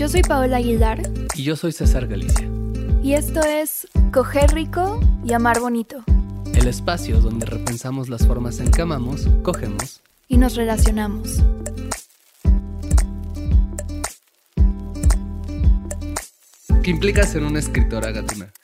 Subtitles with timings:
[0.00, 1.02] Yo soy Paola Aguilar.
[1.34, 2.48] Y yo soy César Galicia.
[3.02, 6.02] Y esto es Coger Rico y Amar Bonito.
[6.54, 11.42] El espacio donde repensamos las formas en que amamos, cogemos y nos relacionamos.
[16.82, 18.54] ¿Qué implica ser una escritora gatuna?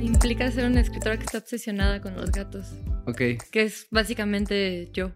[0.00, 2.64] Implica ser una escritora que está obsesionada con los gatos.
[3.08, 3.22] Ok.
[3.50, 5.10] Que es básicamente yo.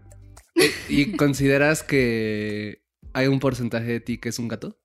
[0.89, 2.83] ¿Y consideras que
[3.13, 4.80] hay un porcentaje de ti que es un gato?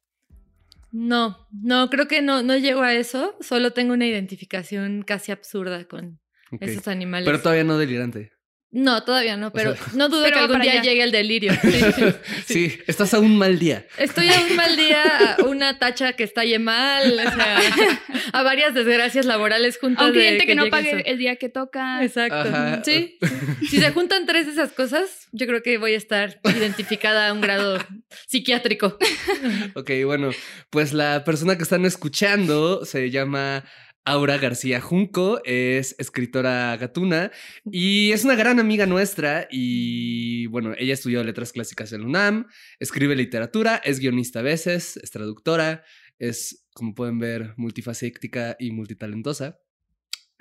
[0.92, 3.36] No, no, creo que no, no llego a eso.
[3.40, 6.20] Solo tengo una identificación casi absurda con
[6.60, 7.26] esos animales.
[7.26, 8.32] Pero todavía no delirante.
[8.72, 11.52] No, todavía no, pero no dudo que algún día llegue el delirio.
[12.46, 13.86] Sí, estás a un mal día.
[13.98, 17.60] Estoy a un mal día, una tacha que estalle mal, o sea,
[18.32, 20.04] a varias desgracias laborales juntas.
[20.04, 22.02] A un cliente que, no pague el día que toca.
[22.04, 22.50] Exacto.
[22.84, 23.18] Sí.
[23.68, 27.32] Si se juntan tres de esas cosas, yo creo que voy a estar identificada a
[27.32, 27.78] un grado
[28.26, 28.98] psiquiátrico.
[29.74, 30.30] Ok, bueno,
[30.70, 33.64] pues la persona que están escuchando se llama
[34.06, 37.32] Aura García Junco es escritora gatuna
[37.64, 42.46] y es una gran amiga nuestra y bueno, ella estudió letras clásicas en UNAM,
[42.78, 45.82] escribe literatura, es guionista a veces, es traductora,
[46.20, 49.58] es como pueden ver multifacética y multitalentosa.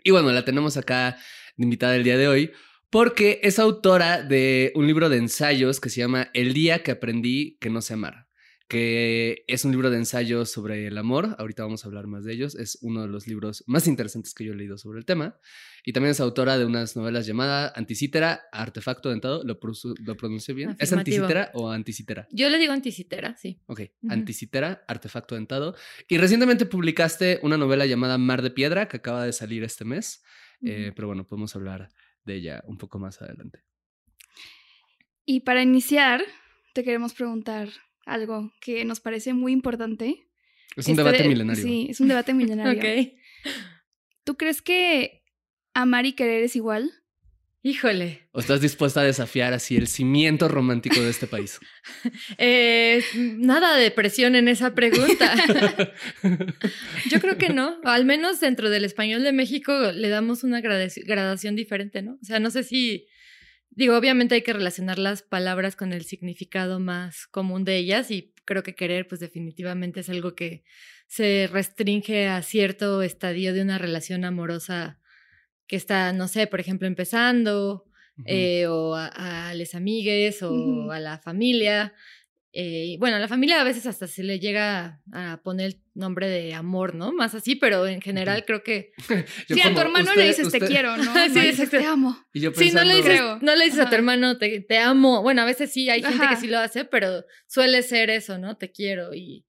[0.03, 1.17] Y bueno, la tenemos acá
[1.57, 2.51] de invitada el día de hoy
[2.91, 7.57] porque es autora de un libro de ensayos que se llama El día que aprendí
[7.59, 8.24] que no sé amar
[8.67, 11.35] que es un libro de ensayos sobre el amor.
[11.37, 12.55] Ahorita vamos a hablar más de ellos.
[12.55, 15.37] Es uno de los libros más interesantes que yo he leído sobre el tema.
[15.83, 19.43] Y también es autora de unas novelas llamadas Anticítera, Artefacto Dentado.
[19.43, 19.59] ¿Lo,
[20.03, 20.75] lo pronuncié bien?
[20.79, 22.27] ¿Es Anticítera o Anticítera?
[22.31, 23.61] Yo le digo Anticítera, sí.
[23.67, 25.75] Ok, Anticítera, Artefacto Dentado.
[26.07, 30.23] Y recientemente publicaste una novela llamada Mar de Piedra, que acaba de salir este mes.
[30.63, 31.89] Eh, pero bueno, podemos hablar
[32.23, 33.59] de ella un poco más adelante.
[35.23, 36.23] Y para iniciar,
[36.73, 37.69] te queremos preguntar
[38.05, 40.27] algo que nos parece muy importante.
[40.75, 41.63] Es un este debate milenario.
[41.63, 42.79] Sí, es un debate milenario.
[42.79, 43.09] ok.
[44.23, 45.23] ¿Tú crees que
[45.73, 46.91] amar y querer es igual?
[47.61, 48.27] Híjole.
[48.31, 51.59] ¿O estás dispuesta a desafiar así el cimiento romántico de este país?
[52.37, 55.33] Eh, nada de presión en esa pregunta.
[57.09, 57.77] Yo creo que no.
[57.83, 62.19] Al menos dentro del español de México le damos una gradación diferente, ¿no?
[62.21, 63.07] O sea, no sé si
[63.75, 68.33] Digo, obviamente hay que relacionar las palabras con el significado más común de ellas y
[68.45, 70.63] creo que querer, pues definitivamente es algo que
[71.07, 74.99] se restringe a cierto estadio de una relación amorosa
[75.67, 77.85] que está, no sé, por ejemplo, empezando,
[78.25, 81.93] eh, o a, a les amigues o a la familia.
[82.57, 86.29] Eh, bueno, a la familia a veces hasta se le llega a poner el nombre
[86.29, 87.11] de amor, ¿no?
[87.11, 88.93] Más así, pero en general creo que...
[89.49, 91.03] sí, a tu hermano le dices te quiero, ¿no?
[91.33, 92.17] sí, dices te amo.
[92.33, 95.21] Sí, no le dices, no le dices a tu hermano te, te, amo.
[95.21, 98.55] Bueno, a veces sí, hay gente que sí lo hace, pero suele ser eso, ¿no?
[98.55, 99.45] Te quiero y...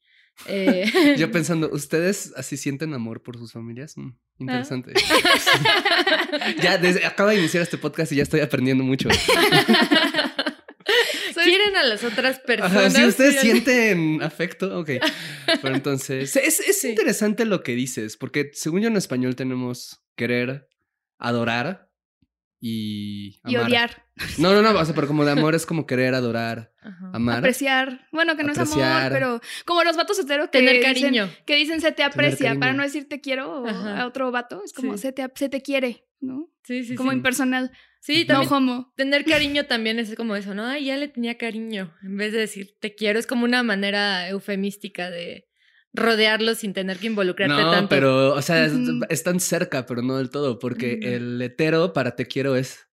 [0.48, 0.90] Eh...
[1.16, 3.96] Yo pensando, ¿ustedes así sienten amor por sus familias?
[3.96, 4.94] Mm, interesante.
[6.60, 9.08] ya, desde, acabo de iniciar este podcast y ya estoy aprendiendo mucho.
[11.76, 12.92] A las otras personas.
[12.94, 14.90] si ustedes sienten afecto, ok.
[15.62, 20.68] Pero entonces, es, interesante lo que dices, porque según yo en español tenemos querer,
[21.18, 21.90] adorar
[22.60, 24.06] y Y odiar.
[24.38, 26.72] No, no, no, o sea, pero como de amor es como querer, adorar,
[27.12, 27.38] amar.
[27.38, 28.08] Apreciar.
[28.12, 31.28] Bueno, que no es amor, pero como los vatos heteros que Tener cariño.
[31.44, 34.96] que dicen se te aprecia, para no decir te quiero a otro vato, es como
[34.96, 36.50] se, te, se te quiere, ¿no?
[36.64, 37.70] Sí, sí, Como impersonal.
[38.00, 38.86] Sí, también.
[38.94, 40.66] Tener cariño también es como eso, ¿no?
[40.66, 41.94] Ay, ya le tenía cariño.
[42.02, 45.46] En vez de decir te quiero, es como una manera eufemística de
[45.92, 47.88] rodearlo sin tener que involucrarte no, tanto.
[47.88, 48.68] pero, o sea,
[49.08, 52.86] están cerca, pero no del todo, porque el hetero para te quiero es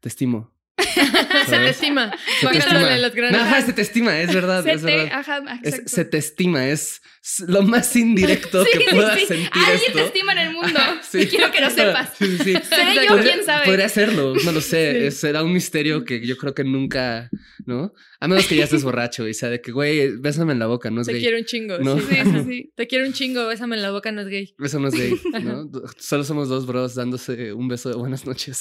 [0.00, 0.55] te estimo,
[1.48, 2.12] se te estima.
[2.40, 2.96] Se te estima.
[2.98, 3.40] los granos.
[3.40, 5.18] Ajá, se te estima, es verdad, Se es te- verdad.
[5.18, 7.00] ajá, Es- se te estima, es
[7.46, 9.26] lo más indirecto Sí, que sí, puedas sí.
[9.26, 9.98] sentir Alguien esto.
[9.98, 10.80] te estima en el mundo.
[11.10, 11.20] Sí.
[11.22, 12.10] Y quiero que lo sepas.
[12.18, 12.54] Sí, sí, sí.
[12.68, 13.06] ¿Seré yo?
[13.08, 13.64] Podría- ¿Quién sabe?
[13.64, 15.10] Podría serlo, no lo sé.
[15.10, 15.16] Sí.
[15.18, 17.30] Será un misterio que yo creo que nunca,
[17.64, 17.92] ¿no?
[18.20, 20.90] A menos que ya estés borracho y sea de que, güey, bésame en la boca,
[20.90, 21.22] no es Te gay.
[21.22, 21.78] quiero un chingo.
[21.78, 21.98] No.
[21.98, 22.06] sí.
[22.10, 22.72] Sí, sí, sí.
[22.76, 24.54] Te quiero un chingo, bésame en la boca, no es gay.
[24.62, 25.70] Eso no es gay, ¿no?
[25.98, 28.60] Solo somos dos bros dándose un beso de buenas noches.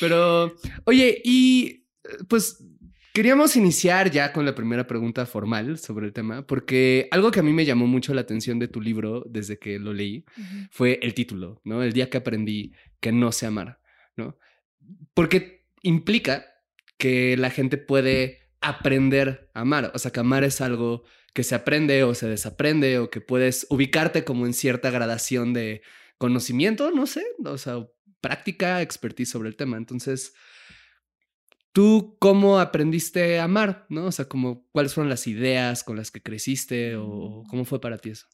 [0.00, 0.54] Pero,
[0.84, 1.86] oye, y
[2.28, 2.64] pues
[3.16, 7.42] queríamos iniciar ya con la primera pregunta formal sobre el tema, porque algo que a
[7.42, 10.24] mí me llamó mucho la atención de tu libro desde que lo leí
[10.70, 11.82] fue el título, ¿no?
[11.82, 13.80] El día que aprendí que no sé amar,
[14.16, 14.36] ¿no?
[15.14, 16.44] Porque implica
[16.98, 21.54] que la gente puede aprender a amar, o sea, que amar es algo que se
[21.54, 25.82] aprende o se desaprende o que puedes ubicarte como en cierta gradación de
[26.18, 27.86] conocimiento, no sé, o sea,
[28.26, 29.76] práctica, expertise sobre el tema.
[29.76, 30.34] Entonces,
[31.72, 34.06] ¿tú cómo aprendiste a amar, no?
[34.06, 37.98] O sea, como cuáles fueron las ideas con las que creciste o cómo fue para
[37.98, 38.26] ti eso?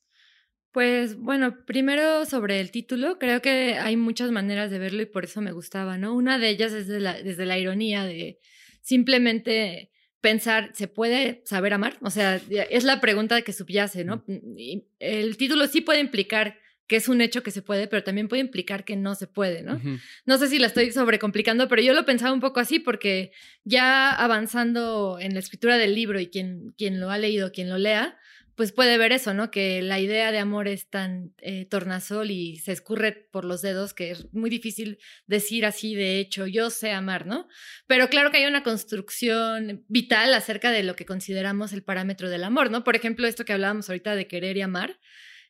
[0.72, 5.24] Pues bueno, primero sobre el título, creo que hay muchas maneras de verlo y por
[5.24, 6.14] eso me gustaba, ¿no?
[6.14, 8.38] Una de ellas es de la- desde la ironía de
[8.80, 9.90] simplemente
[10.22, 11.98] pensar, ¿se puede saber amar?
[12.00, 12.40] O sea,
[12.70, 14.24] es la pregunta que subyace, ¿no?
[14.56, 16.56] Y el título sí puede implicar
[16.87, 19.62] que es un hecho que se puede, pero también puede implicar que no se puede,
[19.62, 19.81] ¿no?
[20.26, 23.32] No sé si la estoy sobrecomplicando, pero yo lo pensaba un poco así porque
[23.64, 27.79] ya avanzando en la escritura del libro y quien, quien lo ha leído, quien lo
[27.79, 28.19] lea,
[28.55, 29.50] pues puede ver eso, ¿no?
[29.50, 33.94] Que la idea de amor es tan eh, tornasol y se escurre por los dedos
[33.94, 37.49] que es muy difícil decir así de hecho, yo sé amar, ¿no?
[37.87, 42.44] Pero claro que hay una construcción vital acerca de lo que consideramos el parámetro del
[42.44, 42.85] amor, ¿no?
[42.85, 44.99] Por ejemplo, esto que hablábamos ahorita de querer y amar.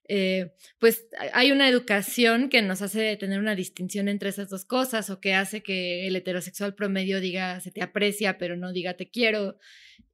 [0.09, 5.11] Eh, pues hay una educación que nos hace tener una distinción entre esas dos cosas
[5.11, 9.11] o que hace que el heterosexual promedio diga se te aprecia pero no diga te
[9.11, 9.59] quiero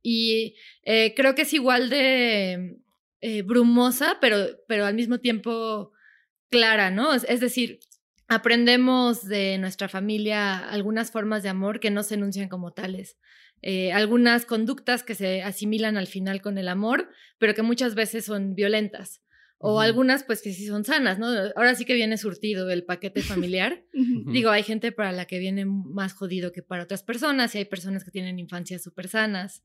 [0.03, 2.77] y eh, creo que es igual de
[3.23, 4.37] eh, brumosa pero,
[4.69, 5.93] pero al mismo tiempo
[6.51, 7.15] clara, ¿no?
[7.15, 7.81] Es, decir,
[8.27, 13.19] aprendemos de nuestra familia algunas formas de amor que no se enuncian como tales.
[13.93, 18.55] Algunas conductas que se asimilan al final con el amor, pero que muchas veces son
[18.55, 19.21] violentas.
[19.61, 21.27] O algunas, pues que sí son sanas, ¿no?
[21.57, 23.85] Ahora sí que viene surtido el paquete familiar.
[23.93, 27.65] Digo, hay gente para la que viene más jodido que para otras personas, y hay
[27.65, 29.65] personas que tienen infancias súper sanas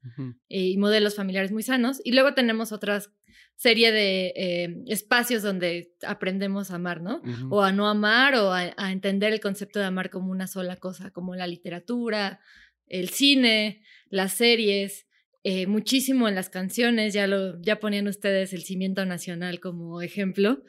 [0.49, 2.01] eh, y modelos familiares muy sanos.
[2.03, 3.11] Y luego tenemos otras
[3.55, 7.21] serie de eh, espacios donde aprendemos a amar, ¿no?
[7.49, 10.77] O a no amar, o a, a entender el concepto de amar como una sola
[10.77, 12.39] cosa, como la literatura,
[12.87, 15.07] el cine, las series,
[15.43, 20.63] eh, muchísimo en las canciones, ya, lo, ya ponían ustedes el cimiento nacional como ejemplo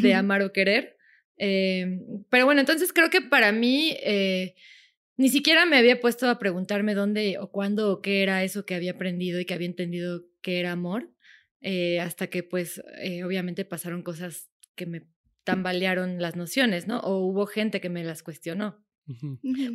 [0.00, 0.96] de amar o querer.
[1.36, 2.00] Eh,
[2.30, 4.54] pero bueno, entonces creo que para mí eh,
[5.16, 8.74] ni siquiera me había puesto a preguntarme dónde o cuándo o qué era eso que
[8.74, 11.10] había aprendido y que había entendido que era amor,
[11.60, 12.82] eh, hasta que pues
[13.24, 15.06] obviamente pasaron cosas que me
[15.44, 17.00] tambalearon las nociones, ¿no?
[17.00, 18.83] O hubo gente que me las cuestionó.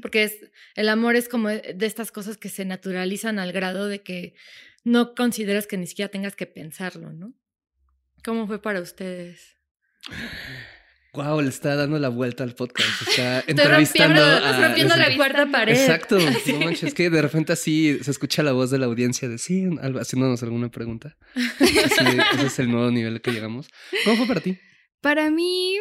[0.02, 4.02] Porque es, el amor es como de estas cosas que se naturalizan al grado de
[4.02, 4.34] que
[4.84, 7.34] no consideras que ni siquiera tengas que pensarlo, ¿no?
[8.24, 9.56] ¿Cómo fue para ustedes?
[11.14, 12.90] Wow, le está dando la vuelta al podcast.
[13.08, 14.68] Está Estoy entrevistando rompiendo, a...
[14.68, 15.74] rompiendo la cuarta pared.
[15.74, 16.18] Exacto.
[16.48, 19.38] No manches, es que de repente así se escucha la voz de la audiencia de
[19.38, 19.68] sí,
[20.00, 21.18] haciéndonos alguna pregunta.
[21.36, 23.68] Así, ese es el nuevo nivel que llegamos.
[24.04, 24.58] ¿Cómo fue para ti?
[25.02, 25.78] Para mí,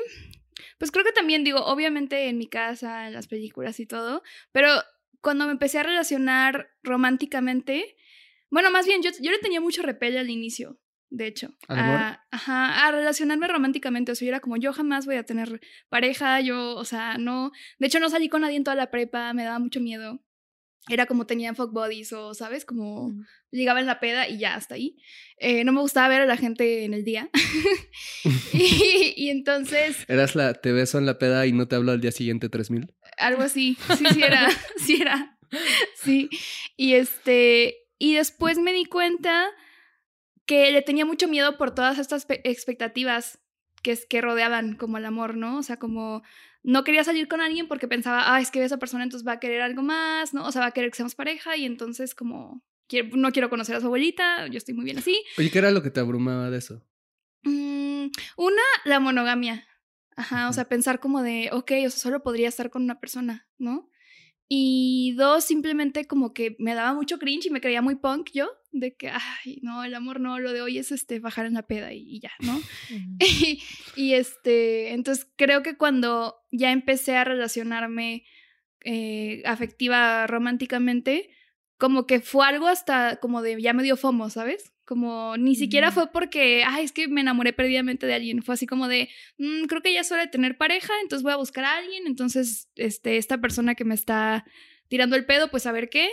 [0.79, 4.23] pues creo que también digo, obviamente en mi casa, en las películas y todo,
[4.53, 4.71] pero
[5.21, 7.97] cuando me empecé a relacionar románticamente,
[8.51, 10.79] bueno, más bien yo, yo le tenía mucho repele al inicio,
[11.11, 11.55] de hecho.
[11.69, 15.61] A, ajá, a relacionarme románticamente, o sea, yo era como, yo jamás voy a tener
[15.89, 19.33] pareja, yo, o sea, no, de hecho no salí con nadie en toda la prepa,
[19.35, 20.21] me daba mucho miedo.
[20.89, 22.65] Era como tenía fuck bodies o, ¿sabes?
[22.65, 23.25] Como Mm.
[23.51, 24.97] llegaba en la peda y ya, hasta ahí.
[25.39, 27.31] Eh, no me gustaba ver a la gente en el día.
[28.53, 28.59] y,
[29.17, 32.13] y entonces, Eras la te beso en la peda y no te hablo al día
[32.13, 32.95] siguiente 3000.
[33.19, 33.77] algo así.
[33.97, 34.49] Sí, sí era.
[34.85, 35.39] Sí era.
[35.97, 36.29] Sí.
[36.77, 37.77] Y este.
[37.99, 39.47] Y después me di cuenta
[40.47, 43.39] que le tenía mucho miedo por todas estas pe- expectativas
[43.83, 45.59] que, es, que rodeaban como el amor, ¿no?
[45.59, 46.23] O sea, como
[46.71, 49.41] no quería salir con alguien porque pensaba, ah, es que esa persona entonces va a
[49.41, 50.45] querer algo más, ¿no?
[50.47, 53.75] O sea, va a querer que seamos pareja y entonces como quiero- no quiero conocer
[53.77, 55.25] a su abuelita, yo estoy muy bien así.
[55.39, 56.85] Oye, ¿qué era lo que te abrumaba de eso?
[57.45, 59.67] Mm, una, la monogamia.
[60.15, 63.49] Ajá, o sea, pensar como de, ok, o sea, solo podría estar con una persona,
[63.57, 63.89] ¿no?
[64.49, 68.51] Y dos, simplemente como que me daba mucho cringe y me creía muy punk yo,
[68.73, 71.67] de que, ay, no, el amor no, lo de hoy es este, bajar en la
[71.67, 72.61] peda y, y ya, ¿no?
[73.21, 73.63] y,
[73.97, 78.25] y, este, entonces creo que cuando ya empecé a relacionarme
[78.85, 81.31] eh, afectiva románticamente,
[81.79, 84.73] como que fue algo hasta como de ya medio fomo, ¿sabes?
[84.85, 88.43] Como ni siquiera fue porque, ay, es que me enamoré perdidamente de alguien.
[88.43, 91.33] Fue así como de, "Mm, creo que ya es hora de tener pareja, entonces voy
[91.33, 92.05] a buscar a alguien.
[92.07, 94.45] Entonces, este, esta persona que me está
[94.89, 96.09] tirando el pedo, pues a ver qué.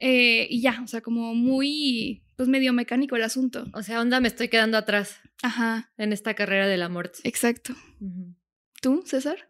[0.00, 3.66] Eh, y ya, o sea, como muy, pues medio mecánico el asunto.
[3.74, 7.12] O sea, onda, me estoy quedando atrás Ajá, en esta carrera del amor.
[7.22, 7.74] exacto.
[8.00, 8.34] Ujú.
[8.80, 9.46] ¿Tú, César?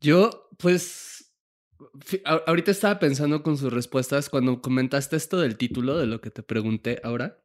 [0.00, 1.32] Yo, pues,
[2.24, 6.42] ahorita estaba pensando con sus respuestas cuando comentaste esto del título de lo que te
[6.42, 7.42] pregunté ahora.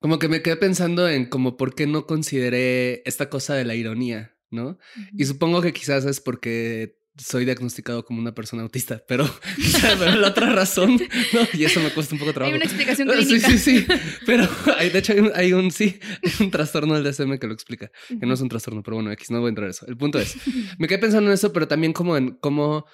[0.00, 3.76] Como que me quedé pensando en como por qué no consideré esta cosa de la
[3.76, 4.78] ironía, ¿no?
[5.16, 9.28] Y supongo que quizás es porque soy diagnosticado como una persona autista, pero,
[9.98, 10.92] pero la otra razón,
[11.32, 11.40] ¿no?
[11.52, 12.56] Y eso me cuesta un poco de Hay trabajo.
[12.56, 13.48] una explicación Ah, Sí, clínica.
[13.50, 13.86] sí, sí.
[14.26, 17.46] Pero hay, de hecho hay un, hay un- sí, hay un trastorno del DSM que
[17.46, 17.90] lo explica.
[18.08, 19.86] Que no es un trastorno, pero bueno, X, no voy a entrar en eso.
[19.86, 20.36] El punto es,
[20.78, 22.86] me quedé pensando en eso, pero también como en cómo,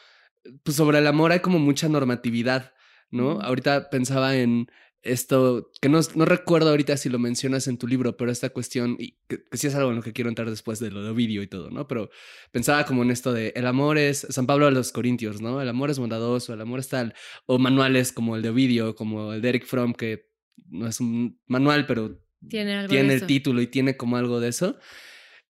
[0.65, 2.73] pues sobre el amor hay como mucha normatividad,
[3.11, 3.41] ¿no?
[3.41, 4.67] Ahorita pensaba en
[5.13, 8.97] esto, que no, no recuerdo ahorita si lo mencionas en tu libro, pero esta cuestión,
[8.99, 11.11] y que, que sí es algo en lo que quiero entrar después de lo de
[11.11, 11.89] Ovidio y todo, ¿no?
[11.89, 12.11] Pero
[12.51, 15.61] pensaba como en esto de el amor es, San Pablo a los Corintios, ¿no?
[15.61, 17.15] El amor es bondadoso, el amor es tal,
[17.47, 20.29] o manuales como el de Ovidio, como el de Eric Fromm, que
[20.69, 24.49] no es un manual, pero Tiene algo tiene el título y tiene como algo de
[24.49, 24.79] eso.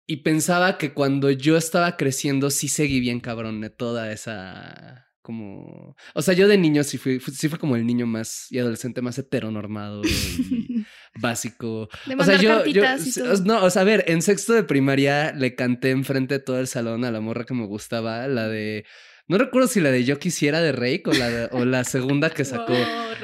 [0.07, 5.97] Y pensaba que cuando yo estaba creciendo sí seguí bien cabrón de toda esa como...
[6.15, 8.61] O sea, yo de niño sí fui, fu- sí fue como el niño más y
[8.61, 10.85] adolescente más heteronormado y
[11.21, 11.89] básico.
[12.07, 12.63] De O sea, yo,
[13.45, 16.69] no, o sea, a ver, en sexto de primaria le canté enfrente de todo el
[16.69, 18.85] salón a la morra que me gustaba, la de...
[19.29, 22.31] No recuerdo si la de Yo Quisiera de Rake o la, de- o la segunda
[22.31, 22.73] que sacó.
[22.73, 23.15] Oh,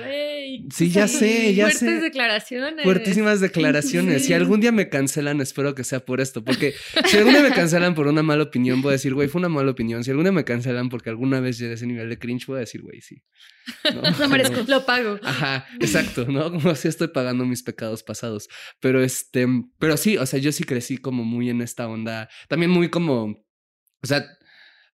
[0.70, 2.00] Sí, ya sé, ya Fuertes sé.
[2.00, 2.84] declaraciones.
[2.84, 4.22] Fuertísimas declaraciones.
[4.22, 4.28] Sí.
[4.28, 6.44] Si algún día me cancelan, espero que sea por esto.
[6.44, 6.74] Porque
[7.06, 9.48] si algún día me cancelan por una mala opinión, voy a decir, güey, fue una
[9.48, 10.04] mala opinión.
[10.04, 12.56] Si algún día me cancelan porque alguna vez llegué a ese nivel de cringe, voy
[12.56, 13.22] a decir, güey, sí.
[13.94, 14.02] ¿No?
[14.18, 14.62] Lo merezco.
[14.66, 15.18] Lo pago.
[15.22, 16.50] Ajá, exacto, ¿no?
[16.50, 18.48] Como así estoy pagando mis pecados pasados.
[18.80, 19.46] Pero este,
[19.78, 22.28] pero sí, o sea, yo sí crecí como muy en esta onda.
[22.48, 24.24] También muy como, o sea,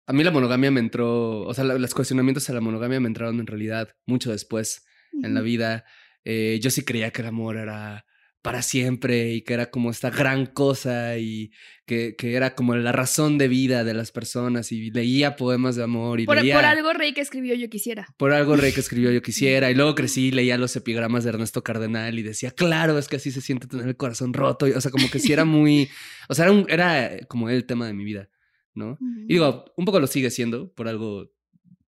[0.06, 3.40] a mí la monogamia me entró, o sea, los cuestionamientos a la monogamia me entraron
[3.40, 5.84] en realidad mucho después en la vida.
[6.24, 8.04] Eh, yo sí creía que el amor era
[8.40, 11.50] para siempre y que era como esta gran cosa y
[11.86, 15.82] que, que era como la razón de vida de las personas y leía poemas de
[15.82, 16.54] amor y Por, leía...
[16.54, 18.06] por algo Rey que escribió Yo Quisiera.
[18.16, 19.70] Por algo Rey que escribió Yo Quisiera.
[19.70, 23.32] Y luego crecí, leía los epigramas de Ernesto Cardenal y decía, claro, es que así
[23.32, 24.68] se siente tener el corazón roto.
[24.68, 25.88] Y, o sea, como que sí era muy.
[26.28, 28.30] O sea, era, un- era como el tema de mi vida,
[28.72, 28.98] ¿no?
[29.26, 30.72] Y digo, un poco lo sigue siendo.
[30.72, 31.32] Por algo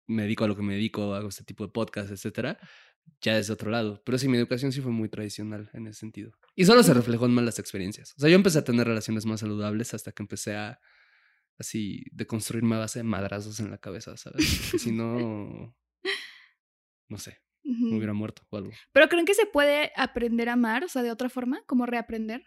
[0.08, 2.58] me dedico a lo que me dedico, hago este tipo de podcast, etcétera.
[3.22, 4.02] Ya desde otro lado.
[4.06, 6.32] Pero sí, mi educación sí fue muy tradicional en ese sentido.
[6.56, 8.14] Y solo se reflejó en malas experiencias.
[8.18, 10.80] O sea, yo empecé a tener relaciones más saludables hasta que empecé a.
[11.58, 14.46] Así, de construirme a base de madrazos en la cabeza, ¿sabes?
[14.62, 15.76] Porque si no.
[17.10, 18.72] No sé, me hubiera muerto o algo.
[18.94, 22.44] Pero creen que se puede aprender a amar, o sea, de otra forma, como reaprender.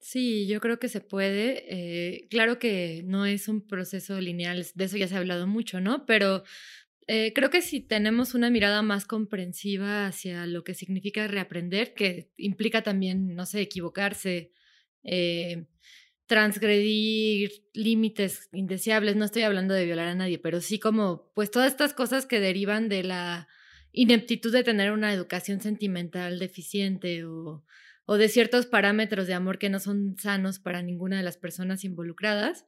[0.00, 1.64] Sí, yo creo que se puede.
[1.68, 5.80] eh, claro que no es un proceso lineal, de eso ya se ha hablado mucho,
[5.80, 6.04] ¿no?
[6.06, 6.42] Pero
[7.06, 12.30] eh, creo que si tenemos una mirada más comprensiva hacia lo que significa reaprender, que
[12.36, 14.52] implica también, no sé, equivocarse,
[15.02, 15.66] eh,
[16.26, 21.72] transgredir límites indeseables, no estoy hablando de violar a nadie, pero sí como, pues todas
[21.72, 23.48] estas cosas que derivan de la
[23.92, 27.64] ineptitud de tener una educación sentimental deficiente o
[28.04, 31.84] o de ciertos parámetros de amor que no son sanos para ninguna de las personas
[31.84, 32.66] involucradas,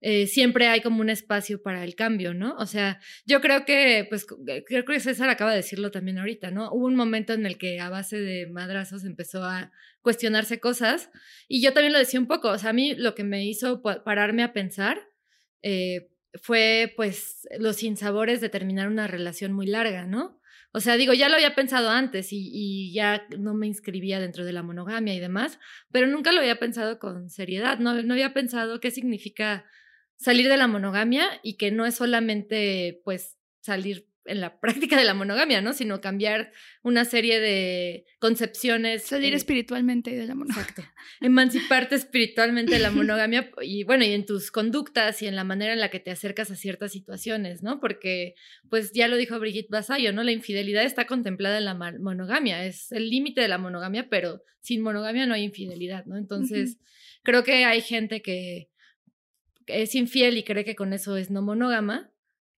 [0.00, 2.54] eh, siempre hay como un espacio para el cambio, ¿no?
[2.56, 6.50] O sea, yo creo que, pues, c- creo que César acaba de decirlo también ahorita,
[6.50, 6.70] ¿no?
[6.72, 11.10] Hubo un momento en el que a base de madrazos empezó a cuestionarse cosas
[11.48, 13.82] y yo también lo decía un poco, o sea, a mí lo que me hizo
[13.82, 14.98] pa- pararme a pensar
[15.62, 16.08] eh,
[16.40, 20.40] fue, pues, los sinsabores de terminar una relación muy larga, ¿no?
[20.72, 24.44] O sea, digo, ya lo había pensado antes y, y ya no me inscribía dentro
[24.44, 25.58] de la monogamia y demás,
[25.90, 29.64] pero nunca lo había pensado con seriedad, no, no había pensado qué significa
[30.20, 35.04] salir de la monogamia y que no es solamente pues salir en la práctica de
[35.04, 35.72] la monogamia, ¿no?
[35.72, 39.04] Sino cambiar una serie de concepciones.
[39.04, 40.62] Salir eh, espiritualmente de la monogamia.
[40.62, 40.82] Exacto.
[41.20, 45.72] Emanciparte espiritualmente de la monogamia y bueno, y en tus conductas y en la manera
[45.72, 47.80] en la que te acercas a ciertas situaciones, ¿no?
[47.80, 48.34] Porque,
[48.68, 50.22] pues ya lo dijo Brigitte Basayo, ¿no?
[50.22, 54.82] La infidelidad está contemplada en la monogamia, es el límite de la monogamia, pero sin
[54.82, 56.18] monogamia no hay infidelidad, ¿no?
[56.18, 56.78] Entonces,
[57.22, 58.69] creo que hay gente que
[59.72, 62.12] es infiel y cree que con eso es no monógama.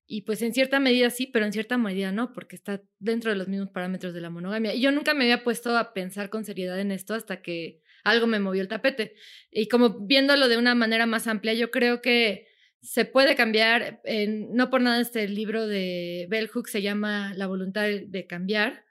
[0.06, 3.36] Y pues en cierta medida sí, pero en cierta medida no, porque está dentro de
[3.36, 4.74] los mismos parámetros de la monogamia.
[4.74, 8.26] Y yo nunca me había puesto a pensar con seriedad en esto hasta que algo
[8.26, 9.14] me movió el tapete.
[9.50, 12.46] Y como viéndolo de una manera más amplia, yo creo que
[12.82, 14.00] se puede cambiar.
[14.04, 18.84] En, no por nada este libro de Bell Hooks se llama La voluntad de cambiar,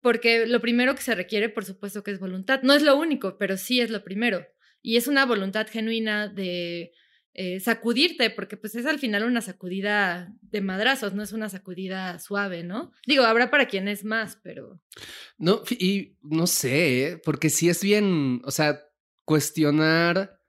[0.00, 2.62] porque lo primero que se requiere, por supuesto, que es voluntad.
[2.62, 4.46] No es lo único, pero sí es lo primero.
[4.82, 6.92] Y es una voluntad genuina de
[7.38, 12.18] eh, sacudirte, porque pues es al final una sacudida de madrazos, no es una sacudida
[12.18, 12.92] suave, ¿no?
[13.06, 14.80] Digo, habrá para quien es más, pero...
[15.36, 17.18] No, y no sé, ¿eh?
[17.22, 18.80] porque sí es bien, o sea,
[19.26, 20.40] cuestionar.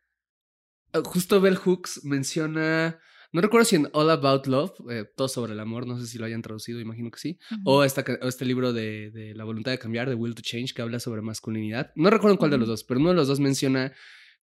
[0.93, 3.01] eh, Justo Bell Hooks menciona,
[3.33, 6.17] no recuerdo si en All About Love, eh, todo sobre el amor, no sé si
[6.17, 9.71] lo hayan traducido, imagino que sí, o, esta, o este libro de, de La voluntad
[9.71, 11.91] de cambiar, de Will to Change, que habla sobre masculinidad.
[11.95, 13.91] No recuerdo cuál de los dos, pero uno de los dos menciona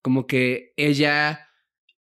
[0.03, 1.49] como que ella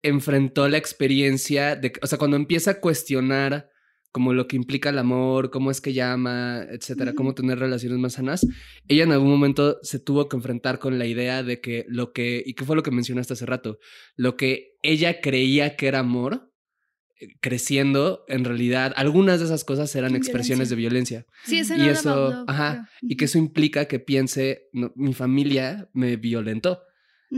[0.04, 3.70] enfrentó la experiencia de, o sea, cuando empieza a cuestionar
[4.12, 8.14] como lo que implica el amor, cómo es que llama, etcétera, cómo tener relaciones más
[8.14, 8.46] sanas,
[8.88, 12.44] ella en algún momento se tuvo que enfrentar con la idea de que lo que,
[12.46, 13.80] y qué fue lo que mencionaste hace rato,
[14.16, 16.52] lo que ella creía que era amor,
[17.20, 21.26] eh, creciendo, en realidad, algunas de esas cosas eran expresiones de violencia.
[21.44, 22.90] Sí, ese Y no eso, About Love, ajá.
[23.02, 26.82] Y que eso implica que piense, "No, mi familia me violentó.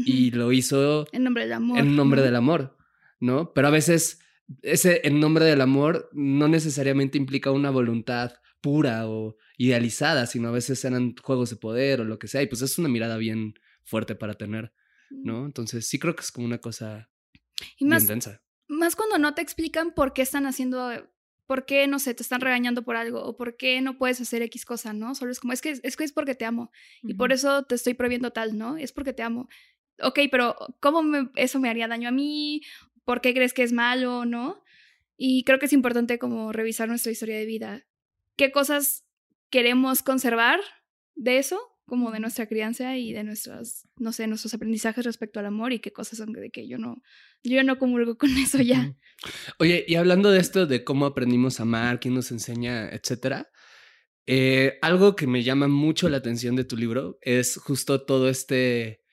[0.03, 1.79] Y lo hizo En nombre del amor.
[1.79, 2.25] en nombre ¿no?
[2.25, 2.77] del amor,
[3.19, 3.53] ¿no?
[3.53, 4.19] Pero a veces
[4.61, 10.51] ese en nombre del amor no necesariamente implica una voluntad pura o idealizada, sino a
[10.51, 13.53] veces eran juegos de poder o lo que sea, y pues es una mirada bien
[13.83, 14.73] fuerte para tener,
[15.09, 15.45] ¿no?
[15.45, 17.09] Entonces sí creo que es como una cosa
[17.77, 18.41] Y bien más, densa.
[18.67, 20.89] más cuando no te explican por qué están haciendo,
[21.45, 24.41] por qué, no sé, te están regañando por algo o por qué no puedes hacer
[24.41, 25.13] X cosa, ¿no?
[25.13, 26.71] Solo es como, es que es, que es porque te amo
[27.03, 28.77] y por eso te estoy prohibiendo tal, ¿no?
[28.77, 29.47] Es porque te amo.
[30.01, 32.61] Ok, pero ¿cómo me- eso me haría daño a mí?
[33.03, 34.63] ¿Por qué crees que es malo, no?
[35.17, 37.85] Y creo que es importante como revisar nuestra historia de vida.
[38.35, 39.05] ¿Qué cosas
[39.49, 40.59] queremos conservar
[41.15, 41.59] de eso?
[41.85, 45.79] Como de nuestra crianza y de nuestros, no sé, nuestros aprendizajes respecto al amor y
[45.79, 47.01] qué cosas son de que yo no,
[47.43, 48.93] yo no comulgo con eso ya.
[49.59, 53.49] Oye, y hablando de esto, de cómo aprendimos a amar, quién nos enseña, etcétera,
[54.25, 59.04] eh, algo que me llama mucho la atención de tu libro es justo todo este.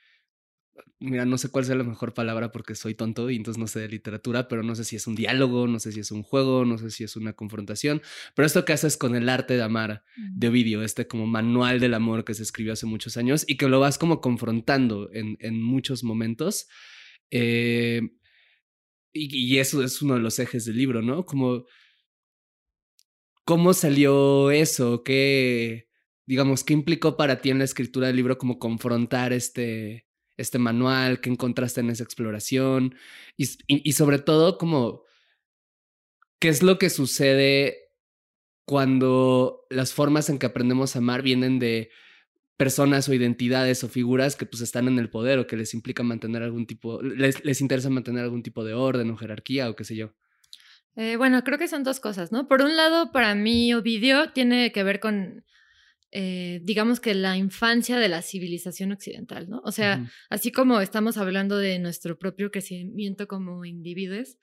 [1.03, 3.81] Mira, no sé cuál sea la mejor palabra porque soy tonto y entonces no sé
[3.81, 6.65] de literatura, pero no sé si es un diálogo, no sé si es un juego,
[6.65, 8.03] no sé si es una confrontación.
[8.37, 11.95] Pero esto que haces con el arte de amar de Ovidio, este como manual del
[11.95, 15.61] amor que se escribió hace muchos años y que lo vas como confrontando en, en
[15.61, 16.69] muchos momentos.
[17.33, 18.03] Eh,
[19.13, 21.27] y, y eso es uno de los ejes del libro, ¿no?
[21.27, 21.65] Como,
[23.45, 25.03] ¿cómo salió eso?
[25.03, 25.89] ¿Qué,
[26.27, 31.21] digamos, qué implicó para ti en la escritura del libro como confrontar este, este manual?
[31.21, 32.95] ¿Qué encontraste en esa exploración?
[33.37, 35.03] Y, y, sobre todo, como,
[36.39, 37.91] ¿qué es lo que sucede
[38.65, 41.91] cuando las formas en que aprendemos a amar vienen de
[42.57, 46.03] personas o identidades o figuras que pues están en el poder o que les implica
[46.03, 49.85] mantener algún tipo, les, les interesa mantener algún tipo de orden o jerarquía o qué
[49.85, 50.15] sé yo.
[50.95, 52.49] Eh, bueno, creo que son dos cosas, ¿no?
[52.49, 55.45] Por un lado, para mí, Ovidio tiene que ver con,
[56.15, 59.63] eh, digamos que la infancia de la civilización occidental, ¿no?
[59.65, 64.37] O sea, así como estamos hablando de nuestro propio crecimiento como individuos,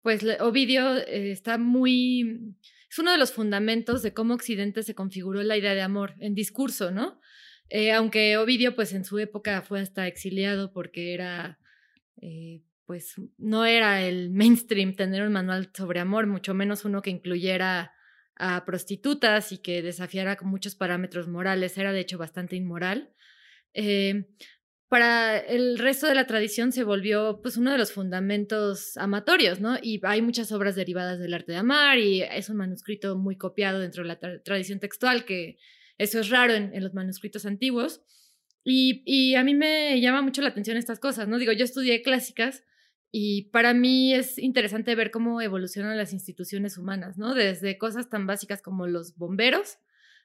[0.00, 2.56] pues Ovidio eh, está muy...
[2.90, 6.34] Es uno de los fundamentos de cómo Occidente se configuró la idea de amor en
[6.34, 7.20] discurso, ¿no?
[7.68, 11.60] Eh, aunque Ovidio, pues en su época fue hasta exiliado porque era,
[12.84, 17.92] pues no era el mainstream tener un manual sobre amor, mucho menos uno que incluyera
[18.36, 23.12] a prostitutas y que desafiara muchos parámetros morales, era de hecho bastante inmoral.
[23.74, 24.26] Eh,
[24.88, 29.78] para el resto de la tradición se volvió pues uno de los fundamentos amatorios, ¿no?
[29.80, 33.80] Y hay muchas obras derivadas del arte de amar y es un manuscrito muy copiado
[33.80, 35.56] dentro de la tra- tradición textual, que
[35.96, 38.02] eso es raro en, en los manuscritos antiguos.
[38.64, 41.38] Y, y a mí me llama mucho la atención estas cosas, ¿no?
[41.38, 42.62] Digo, yo estudié clásicas
[43.14, 47.34] y para mí es interesante ver cómo evolucionan las instituciones humanas, ¿no?
[47.34, 49.78] Desde cosas tan básicas como los bomberos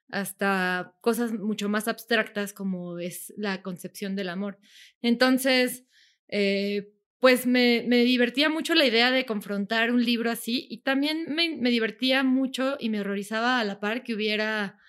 [0.09, 4.57] hasta cosas mucho más abstractas como es la concepción del amor.
[5.01, 5.83] Entonces,
[6.29, 11.57] eh, pues me, divertía mucho la idea de confrontar un libro así y también me,
[11.57, 14.79] me divertía mucho y me horrorizaba a la par que hubiera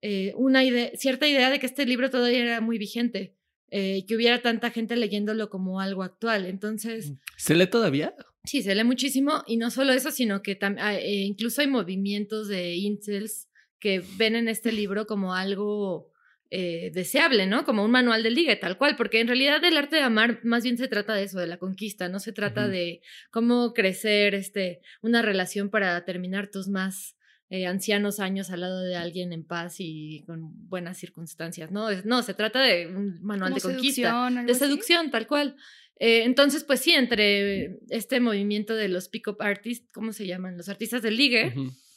[0.00, 3.36] eh, una idea, cierta idea de que este libro todavía era muy vigente.
[3.74, 6.44] Eh, que hubiera tanta gente leyéndolo como algo actual.
[6.44, 7.14] Entonces.
[7.38, 8.14] ¿Se lee todavía?
[8.44, 9.44] Sí, se lee muchísimo.
[9.46, 13.48] Y no solo eso, sino que eh, incluso hay movimientos de incels
[13.80, 16.12] que ven en este libro como algo
[16.50, 17.64] eh, deseable, ¿no?
[17.64, 18.94] Como un manual de ligue, tal cual.
[18.94, 21.56] Porque en realidad el arte de amar más bien se trata de eso, de la
[21.56, 22.10] conquista.
[22.10, 22.72] No se trata uh -huh.
[22.72, 27.16] de cómo crecer este, una relación para terminar tus más
[27.54, 31.86] eh, ancianos años al lado de alguien en paz y con buenas circunstancias, ¿no?
[32.04, 35.10] No, se trata de un manual de conquista, de seducción, así?
[35.10, 35.56] tal cual.
[35.96, 40.56] Eh, entonces, pues sí, entre este movimiento de los pick-up artists, ¿cómo se llaman?
[40.56, 41.54] Los artistas del ligue,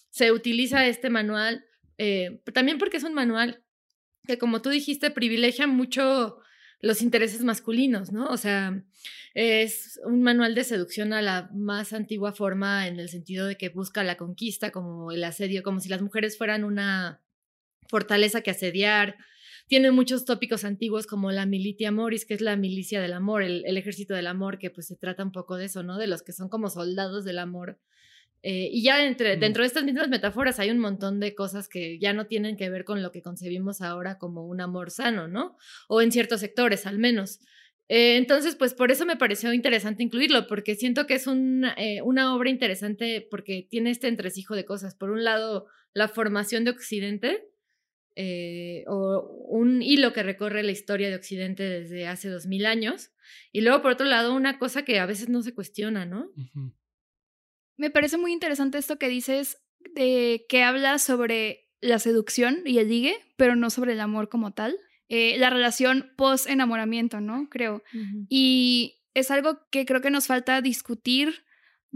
[0.10, 1.64] se utiliza este manual,
[1.98, 3.64] eh, también porque es un manual
[4.28, 6.40] que, como tú dijiste, privilegia mucho
[6.86, 8.28] los intereses masculinos, ¿no?
[8.28, 8.84] O sea,
[9.34, 13.70] es un manual de seducción a la más antigua forma en el sentido de que
[13.70, 17.24] busca la conquista, como el asedio, como si las mujeres fueran una
[17.90, 19.16] fortaleza que asediar.
[19.68, 23.66] Tiene muchos tópicos antiguos como la militia moris, que es la milicia del amor, el,
[23.78, 25.98] ejército del amor, que pues se trata un poco de eso, ¿no?
[25.98, 27.80] De los que son como soldados del amor.
[28.48, 31.98] Eh, y ya entre, dentro de estas mismas metáforas hay un montón de cosas que
[31.98, 35.58] ya no tienen que ver con lo que concebimos ahora como un amor sano, ¿no?
[35.88, 37.40] O en ciertos sectores al menos.
[37.90, 42.36] Eh, entonces, pues por eso me pareció interesante incluirlo, porque siento que es eh, una
[42.36, 44.94] obra interesante porque tiene este entresijo de cosas.
[44.94, 47.48] Por un lado, la formación de Occidente,
[48.86, 53.10] o un hilo que recorre la historia de Occidente desde hace dos mil años,
[53.52, 56.32] y luego, por otro lado, una cosa que a veces no se cuestiona, ¿no?
[57.78, 59.58] Me parece muy interesante esto que dices
[59.94, 64.54] de que habla sobre la seducción y el ligue, pero no sobre el amor como
[64.54, 64.78] tal.
[65.08, 67.48] Eh, la relación post-enamoramiento, ¿no?
[67.50, 67.84] Creo.
[68.28, 71.46] Y es algo que creo que nos falta discutir,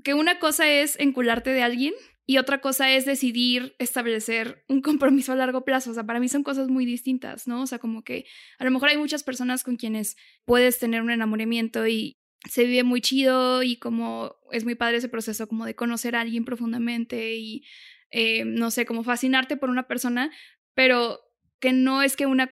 [0.04, 1.94] que una cosa es encularte de alguien
[2.30, 5.90] y otra cosa es decidir establecer un compromiso a largo plazo.
[5.90, 7.64] O sea, para mí son cosas muy distintas, ¿no?
[7.64, 8.26] O sea, como que
[8.60, 10.16] a lo mejor hay muchas personas con quienes
[10.46, 15.10] puedes tener un enamoramiento y, se vive muy chido y como es muy padre ese
[15.10, 17.64] proceso como de conocer a alguien profundamente y
[18.12, 20.32] eh, no sé, como fascinarte por una persona,
[20.74, 21.20] pero
[21.60, 22.50] que no es que una...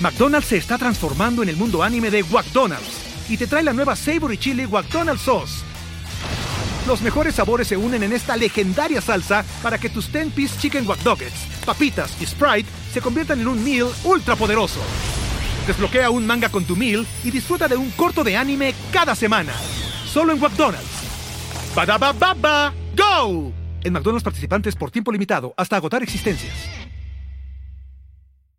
[0.00, 3.94] McDonald's se está transformando en el mundo anime de McDonald's y te trae la nueva
[3.94, 5.64] Savory Chili McDonald's Sauce.
[6.86, 11.00] Los mejores sabores se unen en esta legendaria salsa para que tus 10-piece chicken wack
[11.64, 14.80] papitas y Sprite se conviertan en un meal ultra poderoso.
[15.66, 19.52] Desbloquea un manga con tu meal y disfruta de un corto de anime cada semana.
[20.06, 21.74] Solo en McDonald's.
[21.74, 23.52] baba ¡Go!
[23.84, 26.52] En McDonald's participantes por tiempo limitado hasta agotar existencias.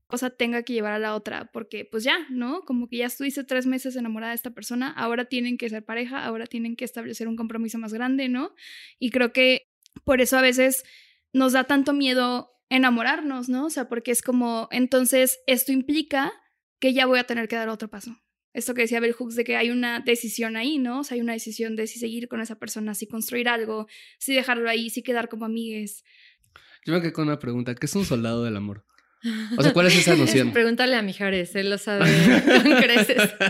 [0.08, 2.62] Cosa tenga que llevar a la otra, porque pues ya, ¿no?
[2.62, 6.26] Como que ya estuviste tres meses enamorada de esta persona, ahora tienen que ser pareja,
[6.26, 8.54] ahora tienen que establecer un compromiso más grande, ¿no?
[9.00, 9.68] Y creo que
[10.04, 10.84] por eso a veces
[11.34, 13.66] nos da tanto miedo enamorarnos, ¿no?
[13.66, 16.34] O sea, porque es como, entonces esto implica
[16.82, 18.18] que ya voy a tener que dar otro paso.
[18.54, 21.00] Esto que decía Bell Hooks de que hay una decisión ahí, ¿no?
[21.00, 24.34] O sea, hay una decisión de si seguir con esa persona, si construir algo, si
[24.34, 26.04] dejarlo ahí, si quedar como amigues.
[26.86, 28.86] Yo me quedé con una pregunta, ¿qué es un soldado del amor?
[29.58, 30.52] O sea, ¿cuál es esa noción?
[30.52, 32.06] Pregúntale a Mijares, él lo sabe
[32.82, 33.34] creces.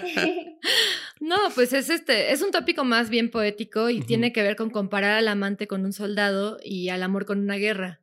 [1.21, 4.71] No, pues es este, es un tópico más bien poético y tiene que ver con
[4.71, 8.00] comparar al amante con un soldado y al amor con una guerra.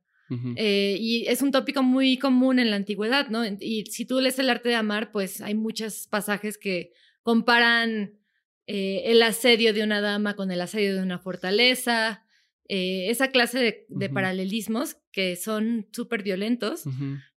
[0.56, 3.44] Eh, y es un tópico muy común en la antigüedad, ¿no?
[3.46, 8.18] Y si tú lees el arte de amar, pues hay muchos pasajes que comparan
[8.66, 12.26] eh, el asedio de una dama con el asedio de una fortaleza,
[12.68, 16.84] eh, esa clase de, paralelismos que son súper violentos,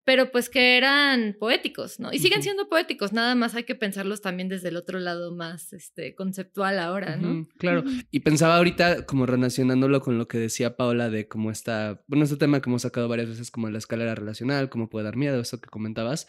[0.04, 2.12] pero pues que eran poéticos, ¿no?
[2.12, 5.72] Y siguen siendo poéticos, nada más hay que pensarlos también desde el otro lado más
[5.72, 7.46] este, conceptual ahora, ¿no?
[7.58, 12.24] claro, y pensaba ahorita como relacionándolo con lo que decía Paola de cómo está, bueno,
[12.24, 15.40] este tema que hemos sacado varias veces como la escalera relacional, cómo puede dar miedo,
[15.40, 16.26] eso que comentabas,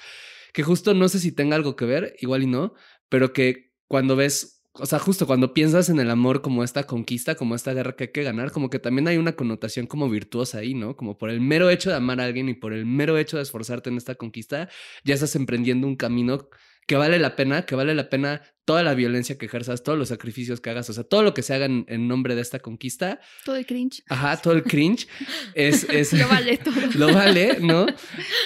[0.54, 2.74] que justo no sé si tenga algo que ver, igual y no,
[3.10, 7.36] pero que cuando ves o sea, justo cuando piensas en el amor como esta conquista,
[7.36, 10.60] como esta guerra que hay que ganar, como que también hay una connotación como virtuosa
[10.60, 10.96] ahí, ¿no?
[10.96, 13.44] Como por el mero hecho de amar a alguien y por el mero hecho de
[13.44, 14.70] esforzarte en esta conquista,
[15.04, 16.50] ya estás emprendiendo un camino
[16.88, 20.10] que vale la pena, que vale la pena toda la violencia que ejerzas, todos los
[20.10, 23.20] sacrificios que hagas, o sea, todo lo que se haga en, nombre de esta conquista.
[23.44, 24.04] Todo el cringe.
[24.08, 25.08] Ajá, todo el cringe
[25.54, 25.84] es...
[25.90, 26.76] es lo vale todo.
[26.96, 27.86] Lo vale, ¿no?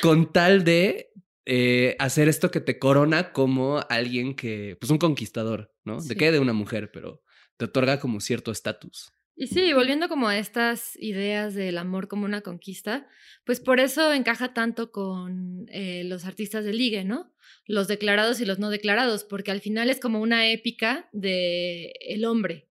[0.02, 1.12] Con tal de
[1.46, 6.02] eh, hacer esto que te corona como alguien que, pues un conquistador, ¿no?
[6.02, 7.24] De qué de una mujer, pero
[7.58, 9.12] te otorga como cierto estatus.
[9.38, 13.06] Y sí, volviendo como a estas ideas del amor como una conquista,
[13.46, 17.34] pues por eso encaja tanto con eh, los artistas de ligue, ¿no?
[17.66, 22.24] Los declarados y los no declarados, porque al final es como una épica de el
[22.24, 22.70] hombre,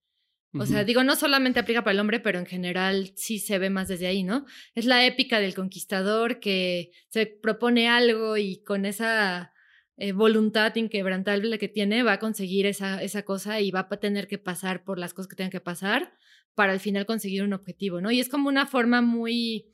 [0.59, 3.71] o sea, digo, no solamente aplica para el hombre, pero en general sí se ve
[3.71, 4.47] más desde ahí, ¿no?
[4.75, 9.53] Es la épica del conquistador que se propone algo y con esa
[9.97, 14.27] eh, voluntad inquebrantable que tiene va a conseguir esa, esa cosa y va a tener
[14.27, 16.13] que pasar por las cosas que tengan que pasar
[16.55, 18.11] para al final conseguir un objetivo, ¿no?
[18.11, 19.74] Y es como una forma muy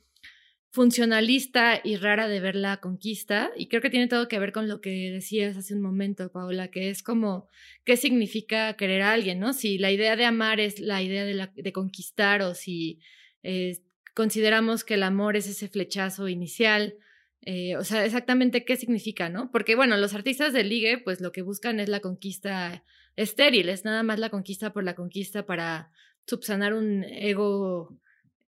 [0.71, 3.51] funcionalista y rara de ver la conquista.
[3.57, 6.69] Y creo que tiene todo que ver con lo que decías hace un momento, Paola,
[6.69, 7.49] que es como
[7.83, 9.53] qué significa querer a alguien, ¿no?
[9.53, 12.99] Si la idea de amar es la idea de, conquistar o si
[13.43, 13.79] eh,
[14.15, 16.95] consideramos que el amor es ese flechazo inicial.
[17.41, 19.51] Eh, o sea, exactamente qué significa, ¿no?
[19.51, 22.83] Porque, bueno, los artistas de ligue, pues lo que buscan es la conquista
[23.17, 25.91] estéril, es nada más la conquista por la conquista para
[26.25, 27.99] subsanar un ego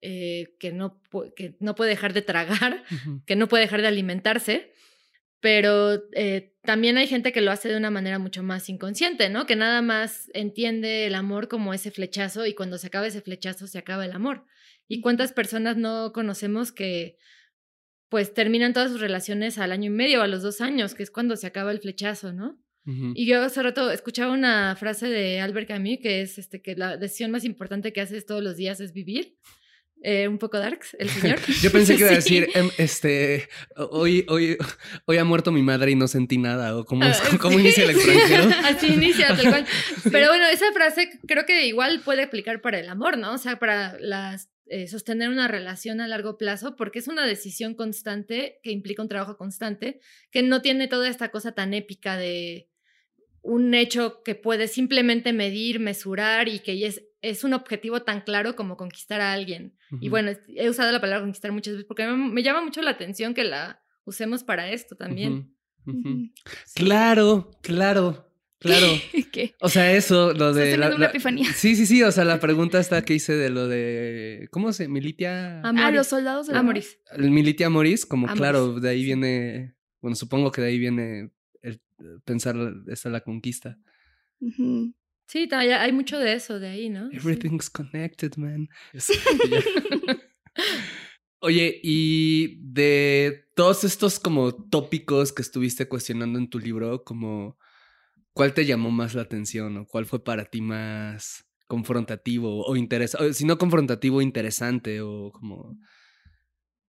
[0.04, 1.02] eh, que, no,
[1.36, 2.84] que no puede dejar de tragar,
[3.26, 4.74] que no puede dejar de alimentarse
[5.44, 9.46] pero eh, también hay gente que lo hace de una manera mucho más inconsciente, ¿no?
[9.46, 13.68] Que nada más entiende el amor como ese flechazo y cuando se acaba ese flechazo
[13.68, 14.46] se acaba el amor.
[14.88, 17.18] ¿Y cuántas personas no conocemos que
[18.08, 21.04] pues terminan todas sus relaciones al año y medio o a los dos años, que
[21.04, 22.58] es cuando se acaba el flechazo, ¿no?
[22.86, 26.96] Y yo hace rato escuchaba una frase de Albert Camus que es este, que la
[26.96, 29.38] decisión más importante que haces todos los días es vivir.
[30.06, 31.40] Eh, un poco darks, el señor.
[31.62, 34.58] Yo pensé que iba a decir, em, este, hoy, hoy,
[35.06, 37.92] hoy ha muerto mi madre y no sentí nada, o cómo, ah, cómo inicia el
[37.92, 38.50] extranjero.
[38.66, 39.66] Así inicia, tal cual.
[40.12, 43.34] Pero bueno, esa frase creo que igual puede aplicar para el amor, ¿no?
[43.34, 47.74] O sea, para las, eh, sostener una relación a largo plazo, porque es una decisión
[47.74, 52.68] constante que implica un trabajo constante, que no tiene toda esta cosa tan épica de
[53.42, 58.56] un hecho que puedes simplemente medir, mesurar y que es es un objetivo tan claro
[58.56, 59.74] como conquistar a alguien.
[60.02, 63.34] Y bueno, he usado la palabra conquistar muchas veces porque me, llama mucho la atención
[63.34, 65.56] que la usemos para esto también.
[66.76, 68.30] Claro, claro.
[68.60, 68.88] Claro.
[69.32, 69.56] ¿Qué?
[69.60, 70.78] O sea, eso, lo de.
[70.78, 71.52] La, una epifanía.
[71.54, 72.02] Sí, sí, sí.
[72.04, 74.48] O sea, la pregunta está que hice de lo de.
[74.52, 74.88] ¿Cómo se?
[74.88, 75.62] Militia.
[75.62, 76.98] Ah, los soldados de Amoris.
[77.12, 79.76] El Militia Amoris, como claro, de ahí viene.
[80.02, 81.32] Bueno, supongo que de ahí viene
[81.62, 81.82] el
[82.26, 82.56] pensar
[82.88, 83.78] esta la conquista.
[85.26, 87.10] Sí, hay mucho de eso de ahí, ¿no?
[87.12, 88.68] Everything's connected, man.
[91.40, 97.58] Oye, y de todos estos como tópicos que estuviste cuestionando en tu libro, como
[98.34, 103.34] ¿cuál te llamó más la atención o cuál fue para ti más confrontativo o interesante?
[103.34, 105.78] Si no confrontativo, interesante o como...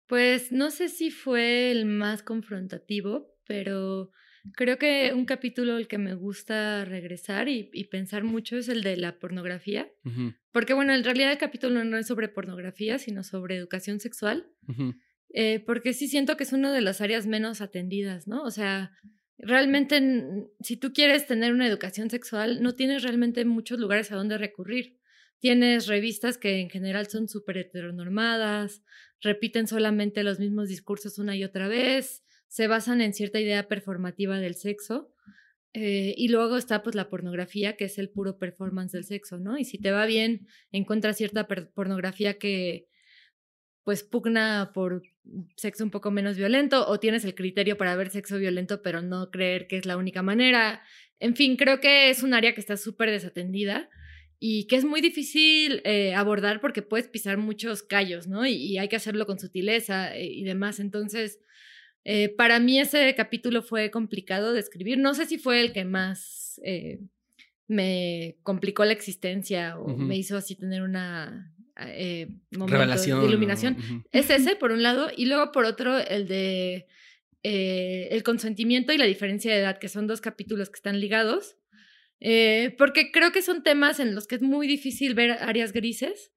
[0.07, 4.11] Pues no sé si fue el más confrontativo, pero
[4.53, 8.97] Creo que un capítulo al que me gusta regresar y, pensar mucho es el de
[8.97, 9.91] la pornografía,
[10.51, 14.47] porque bueno, en realidad el capítulo no es sobre pornografía, sino sobre educación sexual,
[15.33, 18.43] eh, porque sí siento que es una de las áreas menos atendidas, ¿no?
[18.43, 18.91] O sea,
[19.37, 20.01] realmente
[20.61, 24.99] si tú quieres tener una educación sexual, no tienes realmente muchos lugares a donde recurrir.
[25.39, 28.81] Tienes revistas que en general son súper heteronormadas,
[29.21, 34.39] repiten solamente los mismos discursos una y otra vez, se basan en cierta idea performativa
[34.39, 35.13] del sexo.
[35.73, 39.57] Eh, y luego está pues la pornografía, que es el puro performance del sexo, ¿no?
[39.57, 42.87] Y si te va bien, encuentras cierta pornografía que
[43.83, 45.03] pues pugna por
[45.55, 49.31] sexo un poco menos violento o tienes el criterio para ver sexo violento pero no
[49.31, 50.81] creer que es la única manera.
[51.19, 53.89] En fin, creo que es un área que está súper desatendida
[54.39, 58.45] y que es muy difícil eh, abordar porque puedes pisar muchos callos, ¿no?
[58.45, 60.79] Y, hay que hacerlo con sutileza eh, y demás.
[60.79, 61.39] Entonces,
[62.09, 64.97] eh, para mí ese capítulo fue complicado de escribir.
[64.97, 67.01] No sé si fue el que más eh,
[67.67, 74.05] me complicó la existencia o me hizo así tener una eh, Revelación, de iluminación.
[74.13, 76.87] Es ese, por un lado, y luego por otro, el de
[77.43, 81.57] el consentimiento y la diferencia de edad, que son dos capítulos que están ligados.
[82.77, 86.31] porque creo que son temas en los que es muy difícil ver áreas grises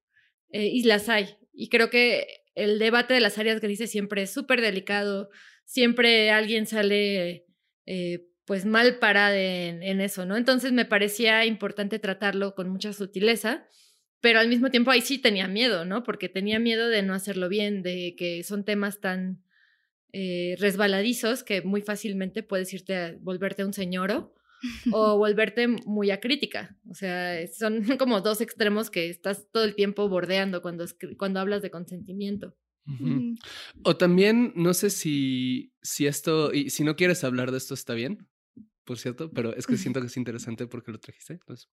[0.53, 1.37] y las hay.
[1.53, 5.31] Y creo que el debate de las áreas grises siempre es súper delicado,
[5.71, 7.47] siempre alguien sale
[7.87, 10.37] eh, pues mal parada en, eso, ¿no?
[10.37, 13.69] Entonces me parecía importante tratarlo con mucha sutileza,
[14.21, 16.03] pero al mismo tiempo ahí sí tenía miedo, ¿no?
[16.03, 19.45] Porque tenía miedo de no hacerlo bien, de que son temas tan
[20.13, 24.35] eh, resbaladizos que muy fácilmente puedes irte a volverte un señoro
[24.91, 26.77] o volverte muy acrítica.
[26.91, 30.85] O sea, son como dos extremos que estás todo el tiempo bordeando cuando,
[31.17, 32.57] cuando hablas de consentimiento.
[33.83, 37.95] O también, no sé si, si esto, y si no quieres hablar de esto está
[37.95, 38.29] bien,
[38.85, 41.35] por cierto, pero es que siento que es interesante porque lo trajiste.
[41.35, 41.69] Entonces.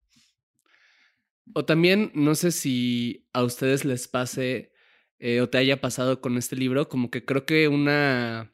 [1.55, 4.73] O también, no sé si a ustedes les pase
[5.19, 8.53] eh, o te haya pasado con este libro, como que creo que una,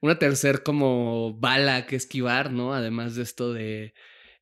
[0.00, 2.74] una tercer como bala que esquivar, ¿no?
[2.74, 3.94] Además de esto de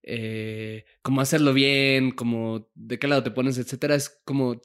[0.02, 4.60] eh, cómo hacerlo bien, como de qué lado te pones, etcétera, es como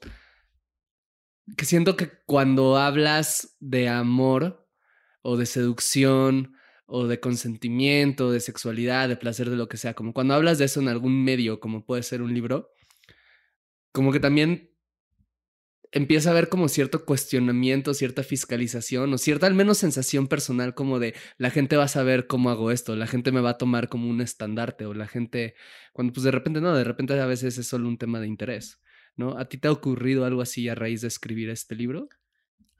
[1.56, 4.68] que siento que cuando hablas de amor
[5.22, 6.54] o de seducción
[6.86, 10.64] o de consentimiento, de sexualidad, de placer, de lo que sea, como cuando hablas de
[10.66, 12.70] eso en algún medio, como puede ser un libro,
[13.92, 14.70] como que también
[15.92, 20.98] empieza a haber como cierto cuestionamiento, cierta fiscalización o cierta al menos sensación personal como
[20.98, 23.88] de la gente va a saber cómo hago esto, la gente me va a tomar
[23.88, 25.54] como un estandarte o la gente,
[25.92, 28.80] cuando pues de repente no, de repente a veces es solo un tema de interés.
[29.18, 29.36] ¿No?
[29.36, 32.08] ¿A ti te ha ocurrido algo así a raíz de escribir este libro?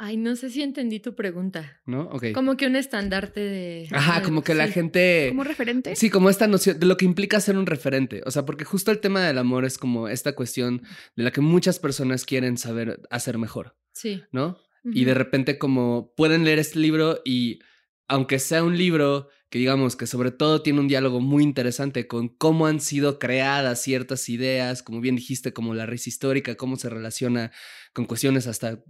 [0.00, 1.80] Ay, no sé si entendí tu pregunta.
[1.84, 2.02] ¿No?
[2.12, 2.26] Ok.
[2.32, 3.88] Como que un estandarte de.
[3.90, 5.26] Ajá, como que la gente...
[5.30, 5.96] ¿Como referente?
[5.96, 8.22] Sí, como esta noción de lo que implica ser un referente.
[8.24, 10.82] O sea, porque justo el tema del amor es como esta cuestión
[11.16, 14.22] de la que muchas personas quieren saber hacer mejor, Sí.
[14.30, 14.58] ¿no?
[14.84, 17.58] Y de repente como pueden leer este libro y
[18.06, 22.28] aunque sea un libro que digamos que sobre todo tiene un diálogo muy interesante con
[22.28, 26.88] cómo han sido creadas ciertas ideas, como bien dijiste, como la raíz histórica, cómo se
[26.90, 27.50] relaciona
[27.92, 28.82] con cuestiones hasta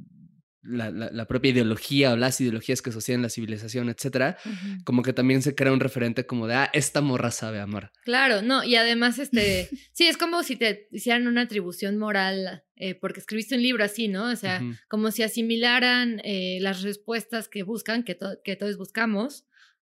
[0.63, 4.37] la, la- la propia ideología o las ideologías que sostienen la civilización, etcétera,
[4.85, 7.93] como que también se crea un referente como de, ah, esta morra sabe amar.
[8.05, 12.97] Claro, no, y además, este, sí, es como si te hicieran una atribución moral eh,
[12.97, 14.25] porque escribiste un libro así, ¿no?
[14.31, 19.47] O sea, como si asimilaran eh, las respuestas que buscan, que, to- que todos buscamos,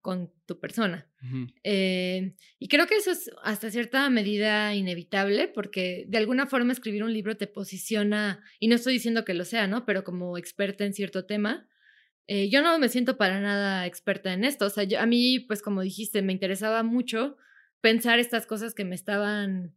[0.01, 1.07] con tu persona.
[1.65, 7.03] Eh, y creo que eso es hasta cierta medida inevitable, porque de alguna forma escribir
[7.05, 9.85] un libro te posiciona, y no estoy diciendo que lo sea, ¿no?
[9.85, 11.69] Pero como experta en cierto tema.
[12.27, 14.67] Eh, yo no me siento para nada experta en esto.
[14.67, 17.37] O sea, yo- a mí, pues como dijiste, me interesaba mucho
[17.81, 19.75] pensar estas cosas que me estaban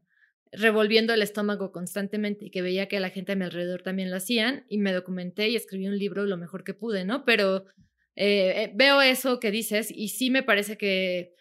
[0.51, 4.17] revolviendo el estómago constantemente y que veía que la gente a mi alrededor también lo
[4.17, 7.23] hacían y me documenté y escribí un libro lo mejor que pude, ¿no?
[7.23, 7.65] Pero
[8.15, 11.33] eh, eh, veo eso que dices y sí me parece que,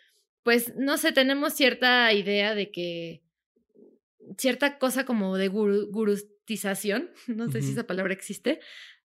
[0.42, 3.22] pues, no sé, tenemos cierta idea de que
[4.38, 8.60] cierta cosa como de guru- gurustización, no sé si esa palabra existe,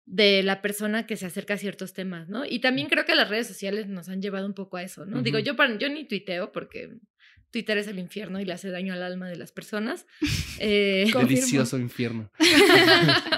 [0.06, 2.46] de la persona que se acerca a ciertos temas, ¿no?
[2.46, 5.24] Y también creo que las redes sociales nos han llevado un poco a eso, ¿no?
[5.24, 6.92] Digo, yo, para, yo ni tuiteo porque
[7.50, 10.06] Twitter es el infierno y le hace daño al alma de las personas.
[10.60, 11.28] Eh, Confirmo.
[11.36, 12.32] Delicioso infierno.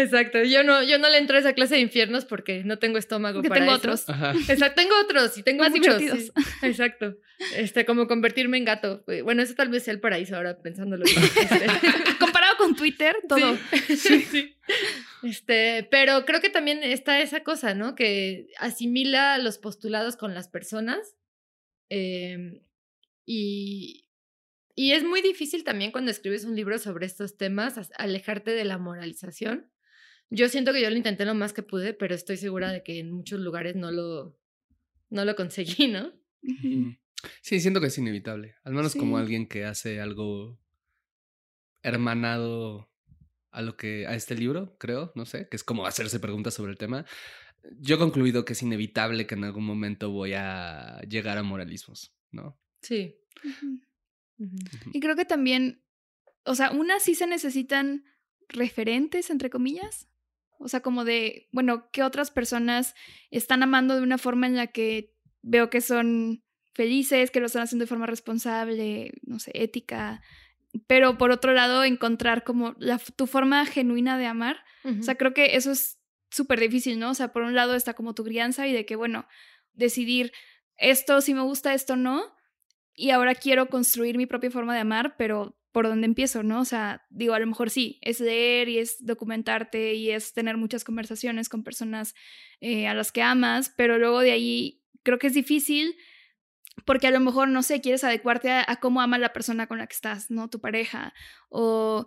[0.00, 2.98] Exacto, yo no, yo no le entro a esa clase de infiernos porque no tengo
[2.98, 3.78] estómago Que para tengo eso.
[3.80, 4.08] otros.
[4.08, 4.32] Ajá.
[4.48, 5.98] Exacto, tengo otros y tengo Más muchos.
[5.98, 6.32] divertidos.
[6.36, 7.16] sí, exacto.
[7.56, 9.02] Este, como convertirme en gato.
[9.08, 11.04] Eh, Bueno, eso tal vez sea el paraíso ahora pensándolo.
[11.40, 11.66] Este,
[12.20, 13.56] Comparado con Twitter, todo.
[13.86, 14.54] Sí, sí, sí.
[15.24, 17.94] Este, pero creo que también está esa cosa, ¿no?
[17.96, 21.16] Que asimila los postulados con las personas.
[21.90, 22.62] eh,
[23.26, 24.08] y,
[24.74, 28.64] y es muy difícil también cuando escribes un libro sobre estos temas, as- alejarte de
[28.64, 29.70] la moralización.
[30.30, 32.98] Yo siento que yo lo intenté lo más que pude, pero estoy segura de que
[32.98, 34.38] en muchos lugares no lo,
[35.10, 36.12] no lo conseguí, ¿no?
[37.40, 38.56] Sí, siento que es inevitable.
[38.62, 40.60] Al menos como alguien que hace algo
[41.82, 42.90] hermanado
[43.50, 46.72] a lo que a este libro, creo, no sé, que es como hacerse preguntas sobre
[46.72, 47.06] el tema.
[47.80, 52.14] Yo he concluido que es inevitable que en algún momento voy a llegar a moralismos,
[52.30, 52.58] ¿no?
[52.82, 53.16] Sí.
[54.92, 55.82] Y creo que también,
[56.44, 58.04] o sea, unas sí se necesitan
[58.48, 60.06] referentes, entre comillas.
[60.58, 62.94] O sea, como de, bueno, ¿qué otras personas
[63.30, 66.42] están amando de una forma en la que veo que son
[66.74, 70.22] felices, que lo están haciendo de forma responsable, no sé, ética?
[70.86, 74.58] Pero por otro lado, encontrar como la, tu forma genuina de amar.
[74.84, 75.98] O sea, creo que eso es
[76.30, 77.10] súper difícil, ¿no?
[77.10, 79.26] O sea, por un lado está como tu crianza y de que, bueno,
[79.74, 80.32] decidir
[80.76, 82.34] esto sí me gusta, esto no.
[82.94, 86.60] Y ahora quiero construir mi propia forma de amar, pero ¿por dónde empiezo, no?
[86.60, 90.56] O sea, digo, a lo mejor sí, es leer y es documentarte y es tener
[90.56, 92.14] muchas conversaciones con personas
[92.60, 95.96] eh, a las que amas, pero luego de ahí creo que es difícil
[96.84, 99.78] porque a lo mejor, no sé, quieres adecuarte a, a cómo ama la persona con
[99.78, 100.48] la que estás, ¿no?
[100.48, 101.12] Tu pareja.
[101.48, 102.06] O,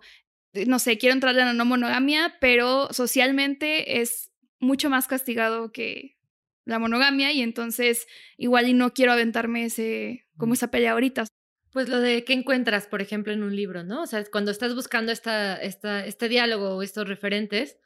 [0.54, 5.72] eh, no sé, quiero entrar en la no monogamia, pero socialmente es mucho más castigado
[5.72, 6.16] que
[6.64, 11.24] la monogamia y entonces igual y no quiero aventarme ese, como esa pelea ahorita.
[11.72, 14.02] Pues lo de qué encuentras, por ejemplo, en un libro, ¿no?
[14.02, 17.78] O sea, cuando estás buscando esta, este diálogo o estos referentes,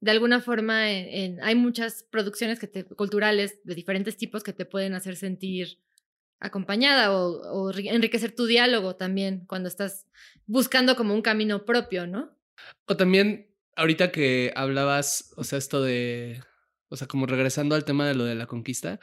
[0.00, 2.58] de alguna forma en- hay muchas producciones
[2.96, 5.78] culturales de diferentes tipos que te pueden hacer sentir
[6.38, 10.06] acompañada o, o enri- enriquecer tu diálogo también cuando estás
[10.46, 12.36] buscando como un camino propio, ¿no?
[12.86, 16.42] O también, ahorita que hablabas, o sea, esto de,
[16.88, 19.00] o sea, como regresando al tema de lo de la conquista,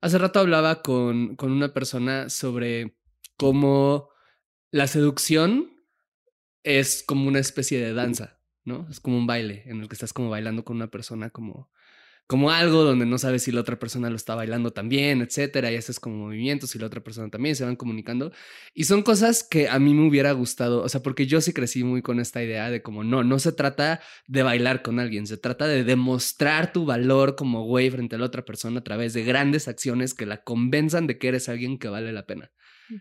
[0.00, 2.96] hace rato hablaba con, con una persona sobre
[3.36, 4.10] cómo
[4.70, 5.70] la seducción
[6.62, 8.86] es como una especie de danza, ¿no?
[8.90, 11.70] Es como un baile en el que estás como bailando con una persona como
[12.26, 15.76] como algo donde no sabes si la otra persona lo está bailando también, etcétera, y
[15.76, 18.32] haces como movimientos y la otra persona también se van comunicando.
[18.74, 21.84] Y son cosas que a mí me hubiera gustado, o sea, porque yo sí crecí
[21.84, 25.36] muy con esta idea de como no, no se trata de bailar con alguien, se
[25.36, 29.22] trata de demostrar tu valor como güey frente a la otra persona a través de
[29.22, 32.50] grandes acciones que la convenzan de que eres alguien que vale la pena,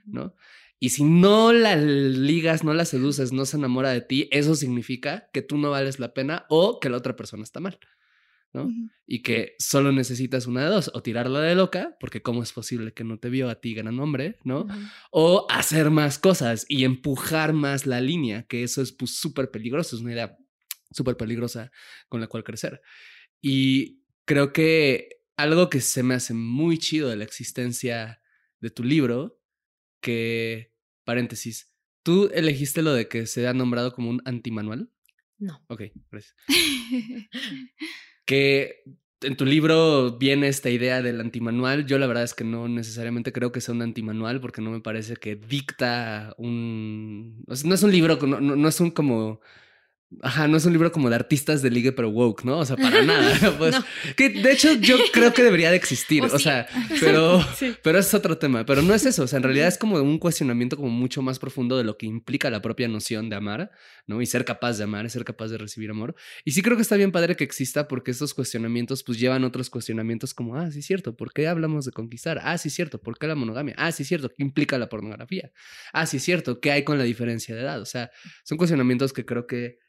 [0.06, 0.36] ¿no?
[0.80, 5.30] Y si no la ligas, no la seduces, no se enamora de ti, eso significa
[5.34, 7.80] que tú no vales la pena o que la otra persona está mal.
[8.54, 8.71] ¿no?
[9.06, 12.93] Y que solo necesitas una de dos, o tirarla de loca, porque cómo es posible
[12.93, 14.65] que no te vio a ti gran hombre, ¿no?
[15.12, 19.98] O hacer más cosas y empujar más la línea, que eso es pues súper peligroso,
[19.98, 20.38] es una idea
[20.90, 21.69] súper peligrosa
[22.08, 22.81] con la cual crecer.
[23.42, 28.21] Y creo que algo que se me hace muy chido de la existencia
[28.62, 29.38] de tu libro,
[30.06, 30.71] que,
[31.03, 34.91] paréntesis, ¿tú elegiste lo de que se ha nombrado como un antimanual?
[35.39, 35.65] No.
[35.67, 35.81] Ok,
[36.12, 36.35] gracias.
[38.25, 38.83] que
[39.21, 41.87] en tu libro viene esta idea del antimanual.
[41.87, 44.79] Yo la verdad es que no necesariamente creo que sea un antimanual porque no me
[44.79, 47.43] parece que dicta un...
[47.47, 49.41] No es un libro, no, no es un como
[50.21, 52.59] Ajá, no es un libro como de artistas de ligue pero woke, ¿no?
[52.59, 53.33] O sea, para nada.
[53.57, 53.75] Pues,
[54.15, 56.23] que de hecho yo creo que debería de existir.
[56.23, 56.67] O, sea,
[56.99, 57.45] pero,
[57.83, 58.65] pero es otro tema.
[58.65, 59.23] Pero no es eso.
[59.23, 62.05] O sea, en realidad es como un cuestionamiento como mucho más profundo de lo que
[62.05, 63.71] implica la propia noción de amar,
[64.07, 64.21] ¿no?
[64.21, 66.15] Y ser capaz de amar, ser capaz de recibir amor.
[66.43, 69.69] Y sí creo que está bien padre que exista porque estos cuestionamientos pues llevan otros
[69.69, 72.39] cuestionamientos como, ah, sí es cierto, ¿por qué hablamos de conquistar?
[72.43, 73.75] Ah, sí es cierto, ¿por qué la monogamia?
[73.77, 75.51] Ah, sí es cierto, ¿qué implica la pornografía?
[75.93, 77.81] Ah, sí es cierto, ¿qué hay con la diferencia de edad?
[77.81, 78.11] O sea,
[78.43, 79.79] son cuestionamientos que creo que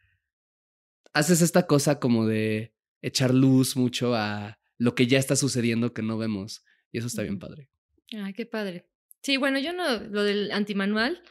[1.17, 6.03] haces esta cosa como de echar luz mucho a lo que ya está sucediendo que
[6.03, 6.63] no vemos.
[6.93, 7.71] Y eso está bien padre.
[8.13, 8.87] Ay, qué padre.
[9.23, 11.23] Sí, bueno, yo no, lo del antimanual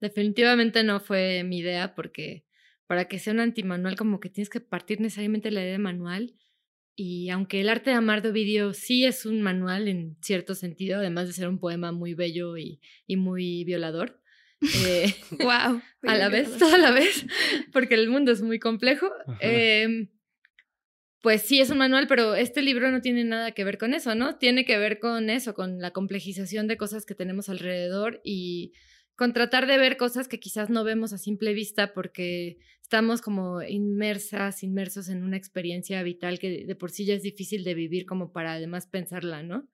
[0.00, 2.46] definitivamente no fue mi idea porque
[2.86, 6.34] para que sea un antimanual como que tienes que partir necesariamente la idea de manual.
[6.96, 10.98] Y aunque el arte de amar de Ovidio sí es un manual en cierto sentido,
[10.98, 14.20] además de ser un poema muy bello y, y muy violador,
[14.60, 15.80] eh, wow.
[16.02, 17.26] a la vez, toda la vez,
[17.72, 19.10] porque el mundo es muy complejo.
[19.40, 20.08] Eh,
[21.20, 24.14] pues sí es un manual, pero este libro no tiene nada que ver con eso,
[24.14, 24.36] ¿no?
[24.36, 28.72] Tiene que ver con eso, con la complejización de cosas que tenemos alrededor y
[29.18, 33.60] con tratar de ver cosas que quizás no vemos a simple vista porque estamos como
[33.62, 38.06] inmersas, inmersos en una experiencia vital que de por sí ya es difícil de vivir
[38.06, 39.68] como para además pensarla, ¿no?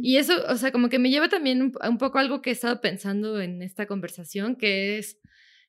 [0.00, 2.80] Y eso, o sea, como que me lleva también un, poco algo que he estado
[2.80, 5.18] pensando en esta conversación, que es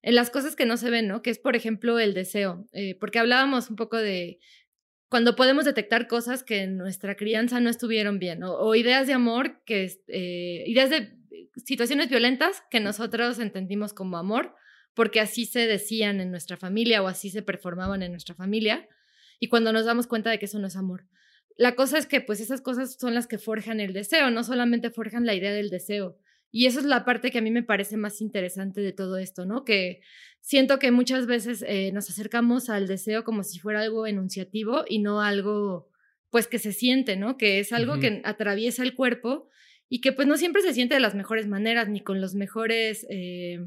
[0.02, 1.22] en las cosas que no se ven, ¿no?
[1.22, 4.39] Que es, por ejemplo, el deseo, eh, porque hablábamos un poco de
[5.10, 9.62] cuando podemos detectar cosas que en nuestra crianza no estuvieron bien, o, ideas de amor,
[9.66, 11.10] que eh, ideas de
[11.64, 14.56] situaciones violentas que nosotros entendimos como amor,
[14.94, 18.88] porque así se decían en nuestra familia o así se performaban en nuestra familia,
[19.40, 21.06] y cuando nos damos cuenta de que eso no es amor
[21.58, 24.90] la cosa es que pues esas cosas son las que forjan el deseo, no solamente
[24.90, 26.18] forjan la idea del deseo.
[26.52, 29.46] Y eso es la parte que a mí me parece más interesante de todo esto,
[29.46, 29.66] ¿no?
[29.66, 30.02] Que
[30.40, 35.00] siento que muchas veces eh, nos acercamos al deseo como si fuera algo enunciativo y
[35.00, 35.90] no algo,
[36.30, 37.38] pues, que se siente, ¿no?
[37.38, 39.50] Que es algo que atraviesa el cuerpo
[39.90, 43.06] y que pues no siempre se siente de las mejores maneras ni con los mejores
[43.10, 43.66] eh,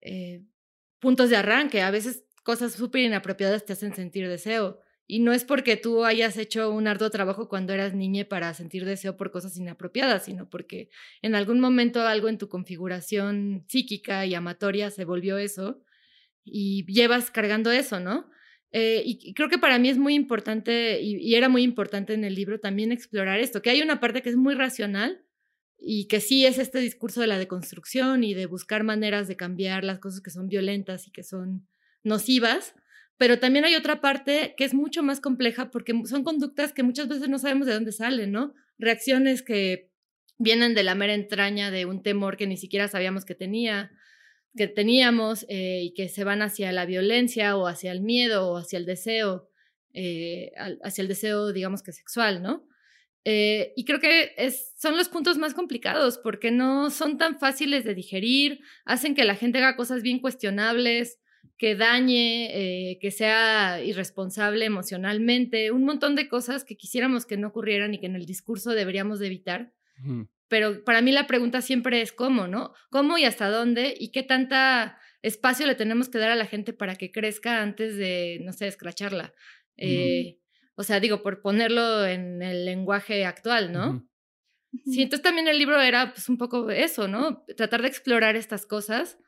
[0.00, 0.42] eh,
[0.98, 1.82] puntos de arranque.
[1.82, 4.80] A veces cosas súper inapropiadas te hacen sentir deseo.
[5.06, 8.86] Y no es porque tú hayas hecho un arduo trabajo cuando eras niña para sentir
[8.86, 10.88] deseo por cosas inapropiadas, sino porque
[11.20, 15.82] en algún momento algo en tu configuración psíquica y amatoria se volvió eso
[16.42, 18.30] y llevas cargando eso, ¿no?
[18.76, 22.34] Eh, y, creo que para mí es muy importante, y, era muy importante en el
[22.34, 25.24] libro también explorar esto, que hay una parte que es muy racional
[25.78, 29.84] y que sí es este discurso de la deconstrucción y de buscar maneras de cambiar
[29.84, 31.68] las cosas que son violentas y que son
[32.02, 32.74] nocivas,
[33.16, 37.06] pero también hay otra parte que es mucho más compleja porque son conductas que muchas
[37.06, 38.54] veces no sabemos de dónde salen, ¿no?
[38.76, 39.92] Reacciones que
[40.36, 43.92] vienen de la mera entraña de un temor que ni siquiera sabíamos que tenía,
[44.56, 48.56] que teníamos eh, y que se van hacia la violencia o hacia el miedo o
[48.56, 49.48] hacia el deseo,
[49.92, 50.52] eh,
[50.82, 52.66] hacia el deseo, digamos que sexual, ¿no?
[53.26, 54.32] Eh, y creo que
[54.76, 59.34] son los puntos más complicados porque no son tan fáciles de digerir, hacen que la
[59.34, 61.18] gente haga cosas bien cuestionables,
[61.56, 67.94] que dañe, que sea irresponsable emocionalmente, un montón de cosas que quisiéramos que no ocurrieran
[67.94, 69.72] y que en el discurso deberíamos de evitar.
[70.54, 72.74] Pero para mí la pregunta siempre es cómo, ¿no?
[72.88, 73.92] ¿Cómo y hasta dónde?
[73.98, 77.96] ¿Y qué tanta espacio le tenemos que dar a la gente para que crezca antes
[77.96, 79.34] de, no sé, escracharla?
[79.76, 80.38] Eh,
[80.76, 84.08] o sea, digo, por ponerlo en el lenguaje actual, ¿no?
[84.84, 87.44] Sí, entonces también el libro era pues un poco eso, ¿no?
[87.56, 89.18] Tratar de explorar estas cosas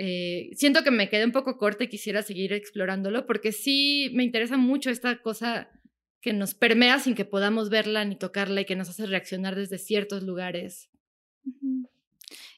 [0.00, 4.22] eh, siento que me quedé un poco corta y quisiera seguir explorándolo porque sí me
[4.22, 5.70] interesa mucho esta cosa
[6.20, 9.78] que nos permea sin que podamos verla ni tocarla y que nos hace reaccionar desde
[9.78, 10.90] ciertos lugares.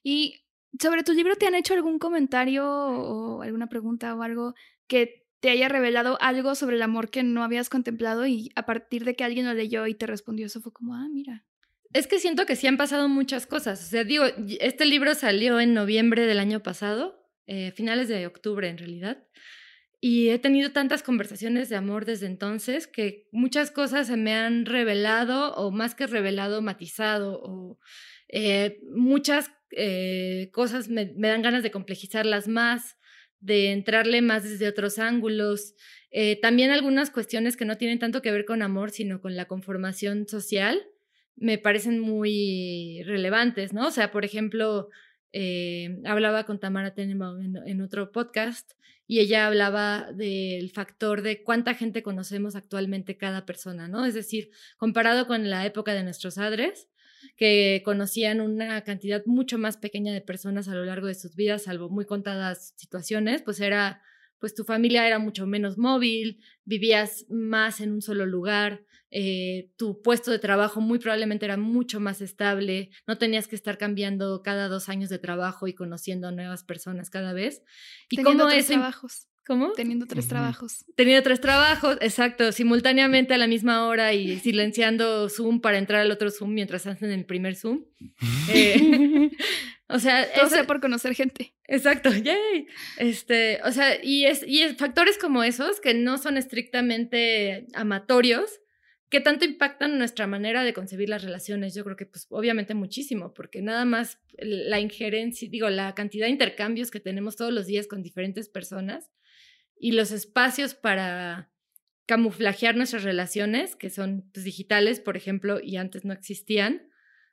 [0.03, 0.45] Y
[0.81, 4.55] sobre tu libro, ¿te han hecho algún comentario o alguna pregunta o algo
[4.87, 9.05] que te haya revelado algo sobre el amor que no habías contemplado y a partir
[9.05, 11.45] de que alguien lo leyó y te respondió eso fue como, ah, mira.
[11.93, 13.83] Es que siento que sí han pasado muchas cosas.
[13.83, 14.25] O sea, digo,
[14.61, 19.25] este libro salió en noviembre del año pasado eh, finales de octubre en realidad.
[20.03, 24.65] Y he tenido tantas conversaciones de amor desde entonces que muchas cosas se me han
[24.65, 27.79] revelado o más que revelado, matizado o
[28.29, 32.97] eh, muchas eh, cosas me, dan ganas de complejizarlas más.
[33.43, 35.75] de entrarle más desde otros ángulos.
[36.11, 39.47] Eh, también algunas cuestiones que no tienen tanto que ver con amor, sino con la
[39.47, 40.79] conformación social,
[41.37, 43.87] me parecen muy relevantes, ¿no?
[43.87, 44.91] O sea, por ejemplo,
[46.05, 48.73] hablaba con Tamara en, otro podcast
[49.11, 54.07] y ella hablaba del factor de cuánta gente conocemos actualmente cada persona, ¿no?
[54.07, 56.89] Es decir, comparado con la época de nuestros padres,
[57.37, 61.65] que conocían una cantidad mucho más pequeña de personas a lo largo de sus vidas,
[61.65, 64.01] salvo muy contadas situaciones, pues era,
[64.41, 70.03] pues tu familia era mucho menos móvil, vivías más en un solo lugar, eh, tu
[70.03, 74.69] puesto de trabajo muy probablemente era mucho más estable, no tenías que estar cambiando cada
[74.69, 77.63] dos años de trabajo y conociendo nuevas personas cada vez.
[78.09, 79.27] Y Teniendo cómo trabajos.
[79.47, 79.73] ¿Cómo?
[79.73, 80.85] Teniendo tres trabajos.
[80.95, 86.11] Teniendo tres trabajos, exacto, simultáneamente a la misma hora y silenciando Zoom para entrar al
[86.13, 87.85] otro Zoom mientras hacen el primer Zoom.
[88.53, 89.31] Eh,
[89.91, 91.55] o sea, todo sea por conocer gente.
[91.65, 92.67] Exacto, yay.
[92.97, 98.61] Este, o sea, y es, y es factores como esos que no son estrictamente amatorios,
[99.11, 101.75] ¿Qué tanto impactan nuestra manera de concebir las relaciones?
[101.75, 106.31] Yo creo que pues obviamente muchísimo, porque nada más la injerencia, digo, la cantidad de
[106.31, 109.11] intercambios que tenemos todos los días con diferentes personas
[109.77, 111.51] y los espacios para
[112.07, 116.89] camuflajear nuestras relaciones, que son pues, digitales, por ejemplo, y antes no existían,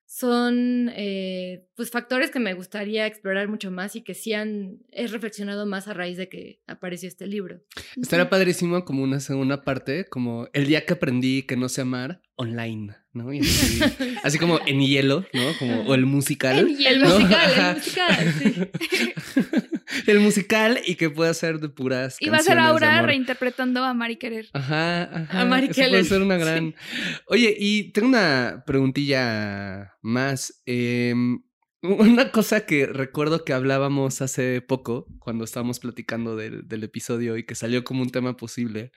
[0.08, 5.06] son eh, pues factores que me gustaría explorar mucho más y que sí han he
[5.08, 7.62] reflexionado más a raíz de que apareció este libro.
[8.02, 12.22] Estaría padrísimo como una segunda parte, como el día que aprendí que no sé amar
[12.38, 13.30] online, ¿no?
[14.24, 15.58] así, como en hielo, ¿no?
[15.60, 16.60] Como, o el musical.
[16.60, 19.52] El, el musical, el musical, sí.
[20.08, 22.18] el musical y que pueda ser de puras.
[22.20, 24.50] Y va a ser Aura reinterpretando a Mari Querer.
[24.54, 25.42] Ajá, ajá.
[25.42, 25.90] A Mari Querer.
[25.90, 26.76] Puede ser una gran.
[27.26, 30.62] Oye, y tengo una preguntilla más.
[30.66, 31.42] Em,
[31.84, 37.46] una cosa que recuerdo que hablábamos hace poco, cuando estábamos platicando del, del, episodio y
[37.46, 38.92] que salió como un tema posible,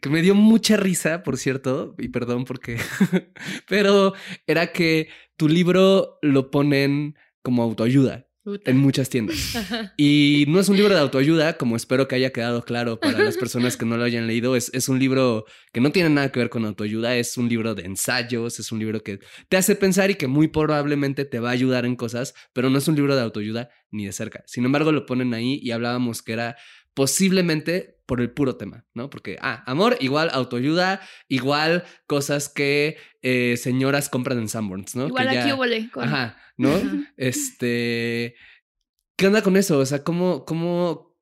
[0.00, 2.78] que me dio mucha risa, por cierto, y perdón porque,
[3.68, 4.14] pero
[4.46, 8.23] era que tu libro lo ponen como autoayuda
[8.64, 9.36] en muchas tiendas.
[9.96, 13.36] Y no es un libro de autoayuda, como espero que haya quedado claro para las
[13.36, 14.56] personas que no lo hayan leído.
[14.56, 17.74] Es, es, un libro que no tiene nada que ver con autoayuda, es un libro
[17.74, 21.50] de ensayos, es un libro que te hace pensar y que muy probablemente te va
[21.50, 24.42] a ayudar en cosas, pero no es un libro de autoayuda ni de cerca.
[24.46, 26.56] Sin embargo, lo ponen ahí y hablábamos que era
[26.94, 29.10] posiblemente por el puro tema, ¿no?
[29.10, 35.08] Porque, ah, amor igual autoayuda, igual cosas que eh, señoras compran en Sanborns, ¿no?
[35.08, 35.90] Igual aquí huele.
[35.96, 36.70] Ajá, ¿no?
[37.16, 38.36] Este,
[39.16, 39.78] ¿qué onda con eso?
[39.78, 41.16] O sea, ¿cómo, cómo,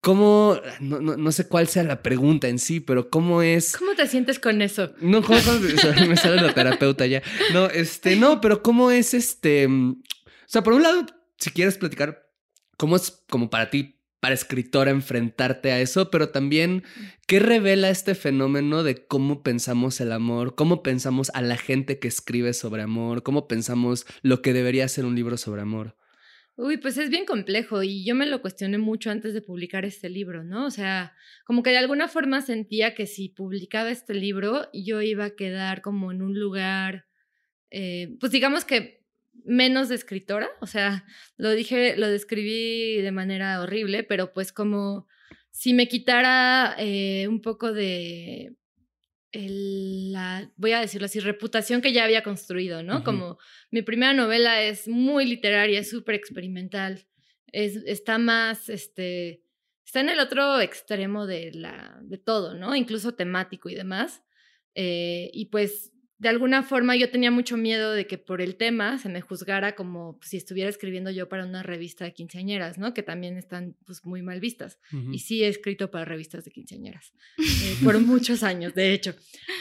[0.00, 3.76] cómo, no, no, sé cuál sea la pregunta en sí, pero cómo es...
[3.76, 4.92] ¿Cómo te sientes con eso?
[5.00, 5.38] No, ¿cómo,
[6.08, 7.22] me sale la terapeuta ya.
[7.52, 9.66] No, este, no, pero ¿cómo es este...
[9.66, 11.04] O sea, por un lado,
[11.38, 12.30] si quieres platicar,
[12.76, 13.93] ¿cómo es como para ti
[14.24, 16.82] para escritora enfrentarte a eso, pero también
[17.26, 22.08] qué revela este fenómeno de cómo pensamos el amor, cómo pensamos a la gente que
[22.08, 25.98] escribe sobre amor, cómo pensamos lo que debería ser un libro sobre amor.
[26.56, 30.08] Uy, pues es bien complejo y yo me lo cuestioné mucho antes de publicar este
[30.08, 30.64] libro, ¿no?
[30.64, 31.12] O sea,
[31.44, 35.82] como que de alguna forma sentía que si publicaba este libro yo iba a quedar
[35.82, 37.04] como en un lugar,
[37.70, 39.03] eh, pues digamos que
[39.44, 41.04] menos de escritora, o sea,
[41.36, 45.06] lo dije, lo describí de manera horrible, pero pues como
[45.50, 48.56] si me quitara eh, un poco de
[49.32, 53.02] la, voy a decirlo así, reputación que ya había construido, ¿no?
[53.02, 53.38] Como
[53.70, 57.06] mi primera novela es muy literaria, es súper experimental,
[57.50, 59.42] es, está más, este,
[59.84, 62.76] está en el otro extremo de, la, de todo, ¿no?
[62.76, 64.22] Incluso temático y demás.
[64.74, 68.98] Eh, y pues de alguna forma yo tenía mucho miedo de que por el tema
[68.98, 72.94] se me juzgara como si estuviera escribiendo yo para una revista de quinceañeras, ¿no?
[72.94, 74.78] Que también están pues muy mal vistas.
[75.10, 79.14] Y sí he escrito para revistas de quinceañeras, eh, por muchos años, de hecho.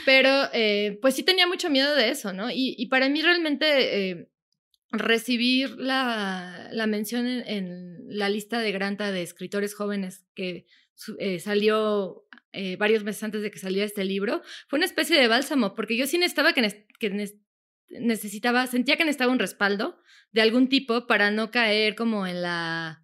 [0.05, 2.49] Pero eh, pues sí tenía mucho miedo de eso, ¿no?
[2.51, 4.29] Y, para mí realmente eh,
[4.91, 10.67] recibir la, la mención en, la lista de Granta de escritores jóvenes que
[11.39, 15.75] salió eh, varios meses antes de que saliera este libro, fue una especie de bálsamo,
[15.75, 17.33] porque yo sí necesitaba que, que
[17.89, 19.99] necesitaba, sentía que necesitaba un respaldo
[20.31, 23.03] de algún tipo para no caer como en la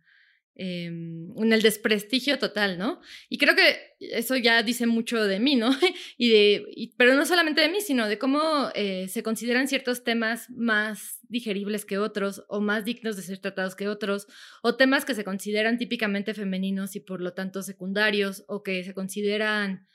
[0.62, 3.00] Em, en el desprestigio total, ¿no?
[3.30, 5.70] Y creo que eso ya dice mucho de mí, ¿no?
[6.18, 10.50] y de, pero no solamente de mí, sino de cómo eh, se consideran ciertos temas
[10.50, 14.28] más digeribles que otros o más dignos de ser tratados que otros,
[14.62, 18.94] o temas que se consideran típicamente femeninos y por lo tanto secundarios, o que se
[18.94, 19.88] consideran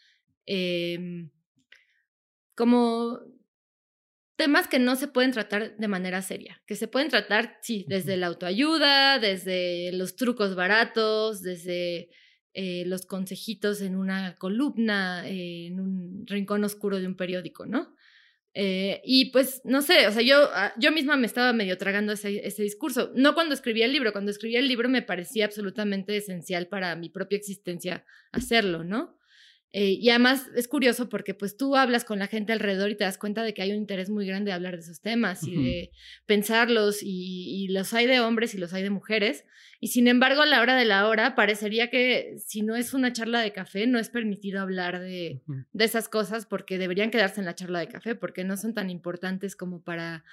[0.47, 1.31] em,
[2.55, 3.21] como
[4.37, 8.17] temas que no se pueden tratar de manera seria, que se pueden tratar, sí, desde
[8.17, 12.11] la autoayuda, desde los trucos baratos, desde
[12.53, 17.95] eh, los consejitos en una columna, eh, en un rincón oscuro de un periódico, ¿no?
[18.57, 22.13] Eh, y pues, no sé, o sea, yo, ah, yo misma me estaba medio tragando
[22.13, 23.11] ese, ese discurso.
[23.15, 27.09] No cuando escribí el libro, cuando escribí el libro me parecía absolutamente esencial para mi
[27.09, 29.17] propia existencia hacerlo, ¿no?
[29.77, 33.03] Eh, y además es curioso porque pues tú hablas con la gente alrededor y te
[33.03, 35.57] das cuenta de que hay un interés muy grande de hablar de esos temas y
[35.57, 35.91] de
[36.27, 39.45] pensarlos y, los hay de hombres y los hay de mujeres.
[39.81, 43.13] Y sin embargo, a la hora de la hora, parecería que si no es una
[43.13, 47.47] charla de café, no es permitido hablar de, de esas cosas porque deberían quedarse en
[47.47, 50.25] la charla de café porque no son tan importantes como para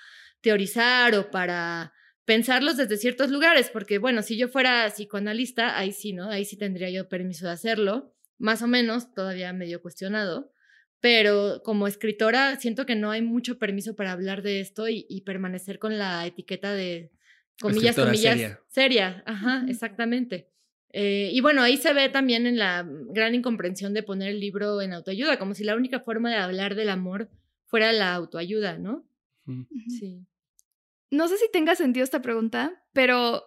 [0.41, 1.93] teorizar o para
[2.25, 6.29] pensarlos desde ciertos lugares, porque bueno, si yo fuera psicoanalista, ahí sí, ¿no?
[6.29, 10.51] Ahí sí tendría yo permiso de hacerlo más o menos, todavía medio cuestionado,
[10.99, 15.79] pero como escritora siento que no hay mucho permiso para hablar de esto y, permanecer
[15.79, 17.11] con la etiqueta de
[17.59, 19.23] comillas, comillas, seria.
[19.25, 20.49] Ajá, exactamente.
[20.93, 24.81] Eh, y bueno, ahí se ve también en la gran incomprensión de poner el libro
[24.81, 27.29] en autoayuda, como si la única forma de hablar del amor
[27.65, 29.07] fuera la autoayuda, ¿no?
[29.99, 30.25] Sí.
[31.09, 33.43] No sé si tenga sentido esta pregunta, pero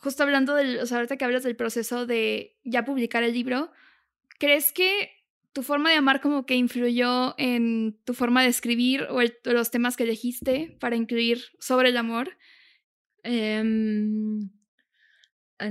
[0.00, 3.70] justo hablando del, o sea, ahorita que hablas del proceso de ya publicar el libro,
[4.40, 5.10] ¿Crees que
[5.52, 9.98] tu forma de amar como que influyó en tu forma de escribir o los temas
[9.98, 12.38] que elegiste para incluir sobre el amor?
[13.22, 14.48] Em,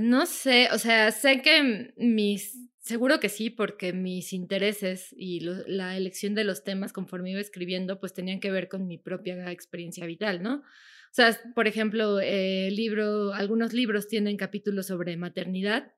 [0.00, 5.96] no sé, o sea, sé que mis, seguro que sí, porque mis intereses y la
[5.96, 10.06] elección de los temas conforme iba escribiendo, pues tenían que ver con mi propia experiencia
[10.06, 10.58] vital, ¿no?
[10.58, 15.92] O sea, por ejemplo, el libro, algunos libros tienen capítulos sobre maternidad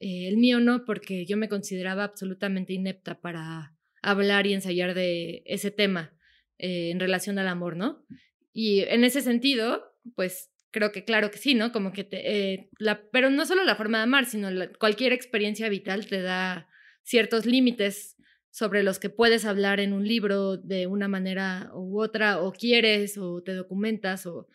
[0.00, 5.42] eh, el mío no, porque yo me consideraba absolutamente inepta para hablar y ensayar de
[5.46, 6.12] ese tema
[6.58, 8.04] eh, en relación al amor, ¿no?
[8.52, 11.72] Y en ese sentido, pues creo que claro que sí, ¿no?
[11.72, 15.68] Como que te, eh, la, pero no solo la forma de amar, sino cualquier experiencia
[15.68, 16.68] vital te da
[17.02, 18.16] ciertos límites
[18.50, 23.18] sobre los que puedes hablar en un libro de una manera u otra, o quieres,
[23.18, 24.48] o te documentas, o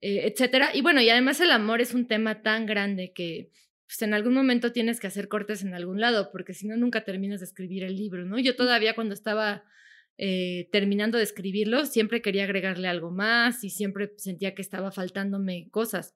[0.00, 0.70] etcétera.
[0.74, 3.50] Y bueno, y además el amor es un tema tan grande que
[3.88, 7.04] pues en algún momento tienes que hacer cortes en algún lado, porque si no, nunca
[7.04, 8.38] terminas de escribir el libro, ¿no?
[8.38, 9.64] Yo todavía cuando estaba
[10.18, 15.70] eh, terminando de escribirlo, siempre quería agregarle algo más y siempre sentía que estaba faltándome
[15.70, 16.14] cosas.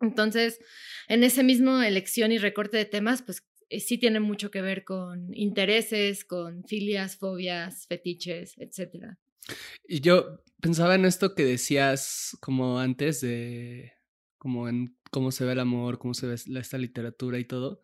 [0.00, 0.60] Entonces,
[1.08, 4.84] en ese mismo elección y recorte de temas, pues eh, sí tiene mucho que ver
[4.84, 9.16] con intereses, con filias, fobias, fetiches, etc.
[9.88, 13.94] Y yo pensaba en esto que decías como antes de,
[14.38, 17.80] como en cómo se ve el amor, cómo se ve esta literatura y todo.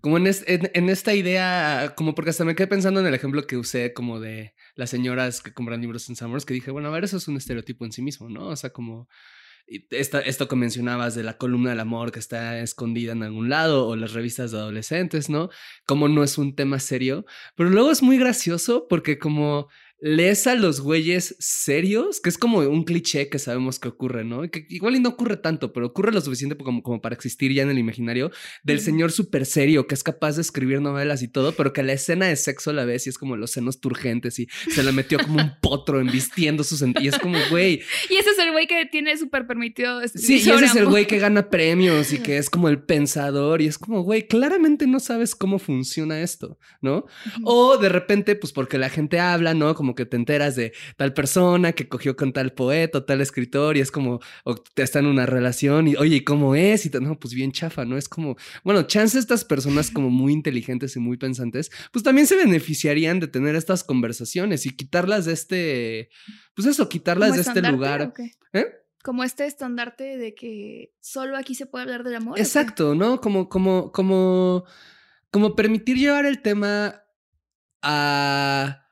[0.00, 3.92] Como en, esta idea, como porque hasta me quedé pensando en el ejemplo que usé
[3.94, 7.16] como de las señoras que compran libros en Summers, que dije, bueno, a ver, eso
[7.16, 8.48] es un estereotipo en sí mismo, ¿no?
[8.48, 9.08] O sea, como
[9.66, 13.86] esta, esto que mencionabas de la columna del amor que está escondida en algún lado
[13.88, 15.48] o las revistas de adolescentes, ¿no?
[15.86, 19.68] Como no es un tema serio, pero luego es muy gracioso porque como
[20.00, 24.42] lees a los güeyes serios, que es como un cliché que sabemos que ocurre, ¿no?
[24.50, 27.62] Que igual y no ocurre tanto, pero ocurre lo suficiente como, como para existir ya
[27.62, 28.30] en el imaginario
[28.62, 31.92] del señor súper serio que es capaz de escribir novelas y todo, pero que la
[31.92, 35.18] escena de sexo la ves y es como los senos turgentes y se le metió
[35.18, 36.82] como un potro embistiendo sus...
[37.00, 37.82] Y es como, güey...
[38.10, 40.00] Y ese es el güey que tiene súper permitido...
[40.08, 43.62] Sí, y ese es el güey que gana premios y que es como el pensador
[43.62, 47.06] y es como, güey, claramente no sabes cómo funciona esto, ¿no?
[47.42, 49.74] O de repente, pues porque la gente habla, ¿no?
[49.74, 53.76] Como que te enteras de tal persona que cogió con tal poeta o tal escritor
[53.76, 56.86] y es como, o te está en una relación y, oye, ¿y cómo es?
[56.86, 57.98] Y te, no, pues bien chafa, ¿no?
[57.98, 62.36] Es como, bueno, chance estas personas como muy inteligentes y muy pensantes, pues también se
[62.36, 66.08] beneficiarían de tener estas conversaciones y quitarlas de este,
[66.54, 68.12] pues eso, quitarlas de este lugar.
[68.52, 68.66] ¿Eh?
[69.04, 72.38] como este estandarte de que solo aquí se puede hablar del amor.
[72.38, 73.20] Exacto, ¿no?
[73.20, 74.64] Como, como, como,
[75.30, 77.02] como permitir llevar el tema
[77.82, 78.83] a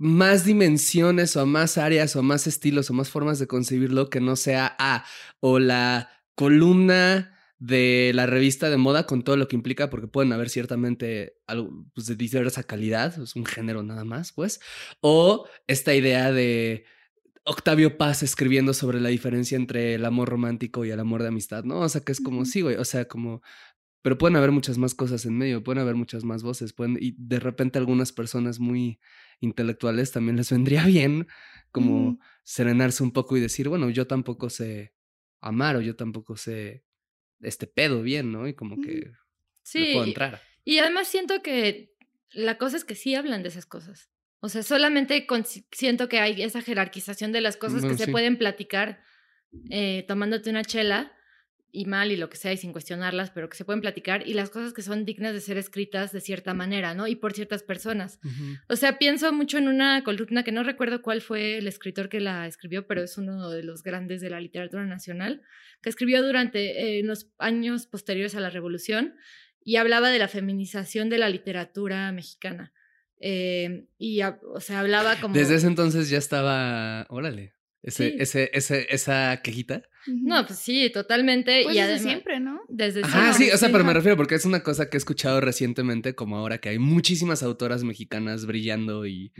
[0.00, 4.34] más dimensiones o más áreas o más estilos o más formas de concebirlo que no
[4.34, 5.04] sea A
[5.40, 10.32] o la columna de la revista de moda con todo lo que implica, porque pueden
[10.32, 14.60] haber ciertamente algo pues, de diversa calidad, es un género nada más, pues,
[15.02, 16.86] o esta idea de
[17.44, 21.64] Octavio Paz escribiendo sobre la diferencia entre el amor romántico y el amor de amistad,
[21.64, 21.80] ¿no?
[21.80, 23.42] O sea, que es como, sí, güey, o sea, como
[24.02, 27.14] pero pueden haber muchas más cosas en medio, pueden haber muchas más voces, pueden, y
[27.18, 28.98] de repente algunas personas muy
[29.40, 31.26] intelectuales también les vendría bien
[31.72, 34.92] como serenarse un poco y decir, bueno, yo tampoco sé
[35.40, 36.84] amar o yo tampoco sé
[37.40, 38.48] este pedo bien, ¿no?
[38.48, 39.12] Y como que
[39.62, 40.40] sí, puedo entrar.
[40.64, 41.94] Y además siento que
[42.32, 44.10] la cosa es que sí hablan de esas cosas.
[44.40, 48.10] O sea, solamente con- siento que hay esa jerarquización de las cosas Bueno, que se
[48.10, 49.02] pueden platicar
[49.70, 51.12] eh, tomándote una chela
[51.72, 54.34] y mal y lo que sea y sin cuestionarlas, pero que se pueden platicar y
[54.34, 57.06] las cosas que son dignas de ser escritas de cierta manera, ¿no?
[57.06, 58.18] Y por ciertas personas.
[58.68, 62.20] O sea, pienso mucho en una columna que no recuerdo cuál fue el escritor que
[62.20, 65.42] la escribió, pero es uno de los grandes de la literatura nacional,
[65.82, 69.14] que escribió durante eh, los años posteriores a la Revolución
[69.62, 72.72] y hablaba de la feminización de la literatura mexicana.
[73.20, 75.34] Eh, y, o sea, hablaba como...
[75.34, 78.16] Desde ese entonces ya estaba, órale, ese, Sí.
[78.18, 79.82] ese, ese, esa quejita.
[80.06, 81.62] No, pues sí, totalmente.
[81.64, 82.60] Pues y desde además, siempre, ¿no?
[82.68, 84.98] Desde Ajá, siempre, sí, o sea, pero me refiero porque es una cosa que he
[84.98, 89.32] escuchado recientemente, como ahora que hay muchísimas autoras mexicanas brillando y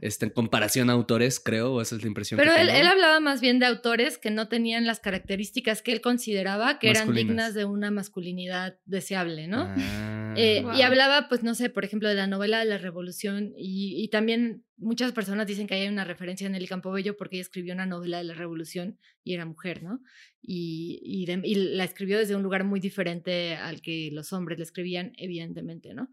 [0.00, 2.80] este, en comparación a autores, creo, o esa es la impresión Pero que él, tengo.
[2.80, 6.90] él hablaba más bien de autores que no tenían las características que él consideraba que
[6.90, 9.66] eran dignas de una masculinidad deseable, ¿no?
[9.76, 10.34] Ah.
[10.36, 10.76] Eh, Wow.
[10.76, 14.08] Y hablaba, pues, no sé, por ejemplo, de la novela de la Revolución y, y
[14.08, 17.86] también muchas personas dicen que hay una referencia en el Campobello porque ella escribió una
[17.86, 19.99] novela de la Revolución y era mujer, ¿no?
[20.42, 25.94] Y, la escribió desde un lugar muy diferente al que los hombres la escribían, evidentemente,
[25.94, 26.10] ¿no?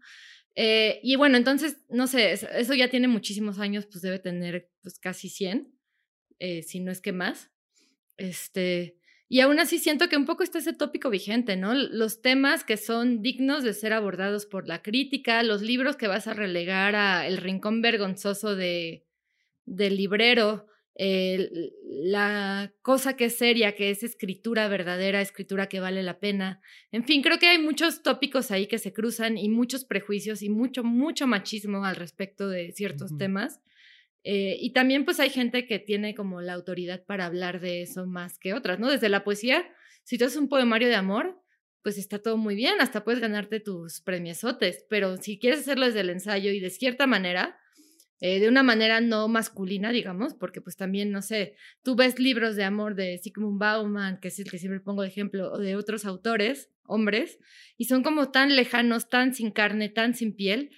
[0.54, 4.70] Eh, y bueno, entonces, no sé, es- eso ya tiene muchísimos años, pues debe tener
[4.82, 5.72] pues casi 100,
[6.38, 7.50] eh, si no es que más.
[8.16, 11.74] Este, y aún así siento que un poco está ese tópico vigente, ¿no?
[11.74, 16.26] Los temas que son dignos de ser abordados por la crítica, los libros que vas
[16.26, 19.04] a relegar a el rincón vergonzoso de,
[19.66, 20.66] del librero,
[20.98, 26.60] la cosa que es seria, que es escritura verdadera, escritura que vale la pena.
[26.90, 30.48] En fin, creo que hay muchos tópicos ahí que se cruzan y muchos prejuicios y
[30.48, 33.60] mucho, mucho machismo al respecto de ciertos temas.
[34.24, 38.06] Eh, y también pues hay gente que tiene como la autoridad para hablar de eso
[38.06, 38.90] más que otras, ¿no?
[38.90, 39.70] Desde la poesía,
[40.02, 41.40] si tú haces un poemario de amor,
[41.82, 46.00] pues está todo muy bien, hasta puedes ganarte tus premiesotes, pero si quieres hacerlo desde
[46.00, 47.56] el ensayo y de cierta manera,
[48.20, 52.56] eh, de una manera no masculina, digamos, porque pues también, no sé, tú ves libros
[52.56, 55.76] de amor de Sigmund Bauman, que es el que siempre pongo de ejemplo, o de
[55.76, 57.38] otros autores, hombres,
[57.76, 60.70] y son como tan lejanos, tan sin carne, tan sin piel,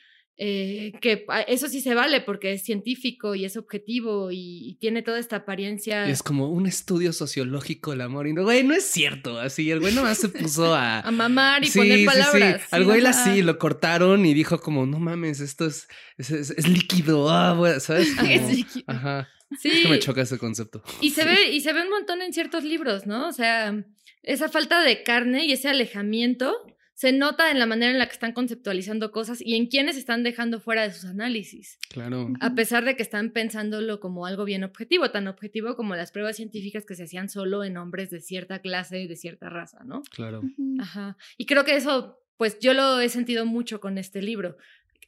[0.43, 4.75] eh, que a- eso sí se vale porque es científico y es objetivo y, y
[4.77, 6.09] tiene toda esta apariencia.
[6.09, 8.27] Y es como un estudio sociológico el amor.
[8.27, 9.39] Y no, güey, no es cierto.
[9.39, 11.01] Así, el güey nomás se puso a.
[11.07, 12.07] a mamar y Sí, poner sí, sí.
[12.07, 12.63] palabras.
[12.71, 15.87] Al güey así lo cortaron y dijo como, no mames, esto es,
[16.17, 17.29] es, es- es líquido.
[17.29, 18.15] Ah, güey", ¿sabes?
[18.17, 18.85] Como- Es líquido.
[18.87, 19.29] Ajá.
[19.59, 20.83] Sí, Es que me choca ese concepto.
[21.03, 23.29] y se ve y se ve un montón en ciertos libros, ¿no?
[23.29, 23.75] O sea,
[24.23, 26.55] esa falta de carne y ese alejamiento
[27.01, 30.23] se nota en la manera en la que están conceptualizando cosas y en quienes están
[30.23, 32.29] dejando fuera de sus análisis, Claro.
[32.41, 36.37] a pesar de que están pensándolo como algo bien objetivo, tan objetivo como las pruebas
[36.37, 40.03] científicas que se hacían solo en hombres de cierta clase, de cierta raza, ¿no?
[40.11, 40.43] Claro.
[40.79, 41.17] Ajá.
[41.39, 44.59] Y creo que eso, pues yo lo he sentido mucho con este libro,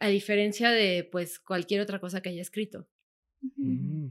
[0.00, 2.88] a diferencia de pues cualquier otra cosa que haya escrito.
[3.56, 4.06] Mm.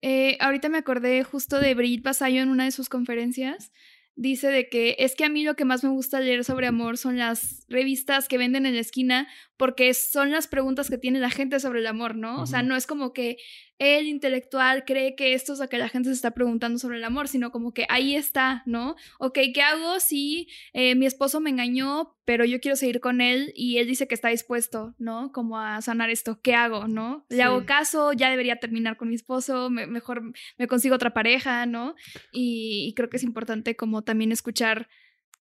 [0.00, 3.72] Eh, ahorita me acordé justo de Brigitte Basayo en una de sus conferencias.
[4.18, 6.96] Dice de que es que a mí lo que más me gusta leer sobre amor
[6.96, 11.30] son las revistas que venden en la esquina porque son las preguntas que tiene la
[11.30, 12.40] gente sobre el amor, ¿no?
[12.42, 13.38] O sea, no es como que
[13.78, 17.04] el intelectual cree que esto es lo que la gente se está preguntando sobre el
[17.04, 18.96] amor, sino como que ahí está, ¿no?
[19.18, 23.52] Ok, ¿qué hago si eh, mi esposo me engañó, pero yo quiero seguir con él
[23.54, 25.30] y él dice que está dispuesto, ¿no?
[25.32, 27.26] Como a sanar esto, ¿qué hago, no?
[27.28, 27.42] Le Sí.
[27.42, 30.22] hago caso, ya debería terminar con mi esposo, me- mejor
[30.58, 31.94] me consigo otra pareja, ¿no?
[32.32, 34.88] Y, y creo que es importante como también escuchar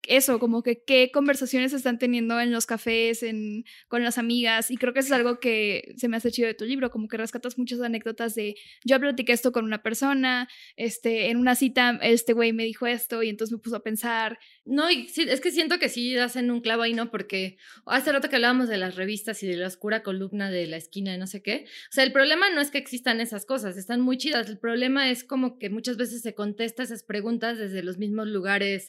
[0.06, 4.76] eso, como que qué conversaciones están teniendo en los cafés, en, con las amigas, y
[4.76, 7.16] creo que eso es algo que se me hace chido de tu libro, como que
[7.16, 12.32] rescatas muchas anécdotas de yo platiqué esto con una persona, este, en una cita este
[12.32, 15.50] güey me dijo esto y entonces me puso a pensar, No, y sí, es que
[15.50, 17.10] siento que sí hacen un clavo ahí, ¿no?
[17.10, 20.76] Porque hace rato que hablábamos de las revistas y de la oscura columna de la
[20.76, 21.64] esquina de no sé qué.
[21.90, 24.48] O sea, el problema no es que existan esas cosas, están muy chidas.
[24.48, 28.86] El problema es como que muchas veces se contesta esas preguntas desde los mismos lugares.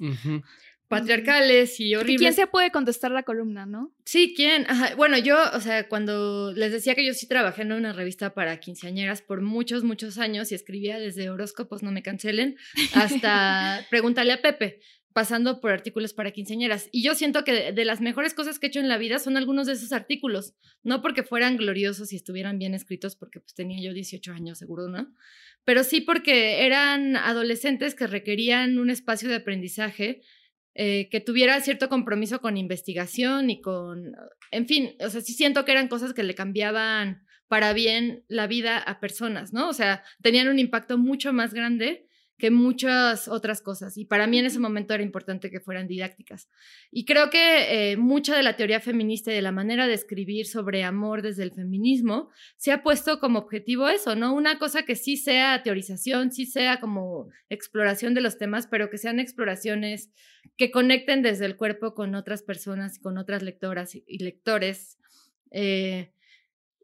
[1.00, 2.20] Patriarcales y ¿y horribles.
[2.20, 3.94] quién se puede contestar la columna, no?
[4.06, 4.66] Sí, ¿quién?
[4.70, 4.96] Ajá.
[4.96, 8.60] Bueno, yo, o sea, cuando les decía que yo sí trabajé en una revista para
[8.60, 12.58] quinceañeras por muchos, muchos años y escribía desde horóscopos, no me cancelen,
[12.94, 14.80] hasta Pregúntale a Pepe,
[15.14, 16.90] pasando por artículos para quinceañeras.
[16.92, 19.20] Y yo siento que de, de las mejores cosas que he hecho en la vida
[19.20, 23.54] son algunos de esos artículos, no porque fueran gloriosos y estuvieran bien escritos, porque pues
[23.54, 25.14] tenía yo 18 años seguro, ¿no?
[25.66, 30.22] Pero sí porque eran adolescentes que requerían un espacio de aprendizaje
[30.76, 34.14] eh, que tuviera cierto compromiso con investigación y con,
[34.52, 38.48] en fin, o sea, sí siento que eran cosas que le cambiaban para bien la
[38.48, 39.70] vida a personas, ¿no?
[39.70, 42.08] O sea, tenían un impacto mucho más grande
[42.38, 43.98] que muchas otras cosas.
[43.98, 46.50] Y para mí en ese momento era importante que fueran didácticas.
[46.92, 50.48] Y creo que eh, mucha de la teoría feminista y de la manera de escribir
[50.48, 54.34] sobre amor desde el feminismo se ha puesto como objetivo eso, ¿no?
[54.34, 58.98] Una cosa que sí sea teorización, sí sea como exploración de los temas, pero que
[58.98, 60.12] sean exploraciones
[60.58, 64.98] que conecten desde el cuerpo con otras personas, con otras lectoras y lectores.
[65.52, 66.12] Eh,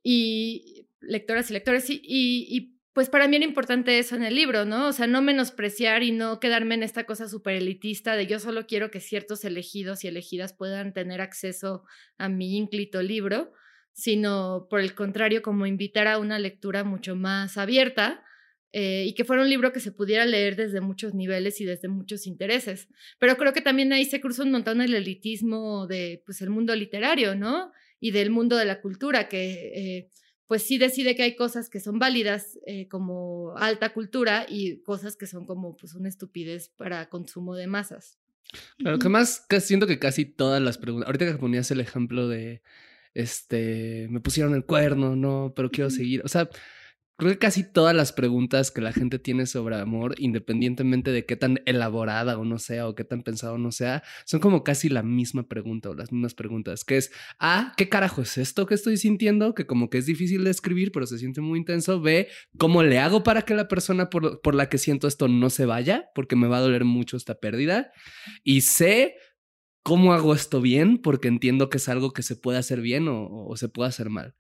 [0.04, 4.66] y lectoras y lectores y, y pues para mí era importante eso en el libro,
[4.66, 4.90] ¿no?
[4.90, 8.68] O sea, no menospreciar y no quedarme en esta cosa súper elitista de yo solo
[8.68, 11.86] quiero que ciertos elegidos y elegidas puedan tener acceso
[12.18, 13.54] a mi ínclito libro,
[13.94, 18.22] sino por el contrario, como invitar a una lectura mucho más abierta
[18.74, 21.88] eh, y que fuera un libro que se pudiera leer desde muchos niveles y desde
[21.88, 22.90] muchos intereses.
[23.18, 26.76] Pero creo que también ahí se cruza un montón el elitismo de, pues, el mundo
[26.76, 27.72] literario, ¿no?
[28.02, 29.72] Y del mundo de la cultura, que...
[29.74, 30.10] Eh,
[30.50, 35.16] pues sí decide que hay cosas que son válidas eh, como alta cultura y cosas
[35.16, 38.18] que son como pues una estupidez para consumo de masas.
[38.80, 42.64] Claro, que más siento que casi todas las preguntas, ahorita que ponías el ejemplo de,
[43.14, 46.50] este, me pusieron el cuerno, no, pero quiero seguir, o sea,
[47.20, 51.36] Creo que casi todas las preguntas que la gente tiene sobre amor, independientemente de qué
[51.36, 54.88] tan elaborada o no sea, o qué tan pensado o no sea, son como casi
[54.88, 58.74] la misma pregunta o las mismas preguntas, que es, A, ¿qué carajo es esto que
[58.74, 59.54] estoy sintiendo?
[59.54, 62.00] Que como que es difícil de escribir, pero se siente muy intenso.
[62.00, 65.50] B, ¿cómo le hago para que la persona por, por la que siento esto no
[65.50, 66.06] se vaya?
[66.16, 67.92] Porque me va a doler mucho esta pérdida.
[68.46, 69.16] Y C,
[69.84, 71.02] ¿cómo hago esto bien?
[71.02, 74.36] Porque entiendo que es algo que se puede hacer bien o se puede hacer mal,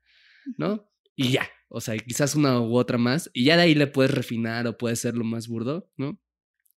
[0.57, 0.88] ¿no?
[1.21, 4.09] Y ya, o sea, quizás una u otra más, y ya de ahí le puedes
[4.09, 6.17] refinar o puede ser lo más burdo, ¿no?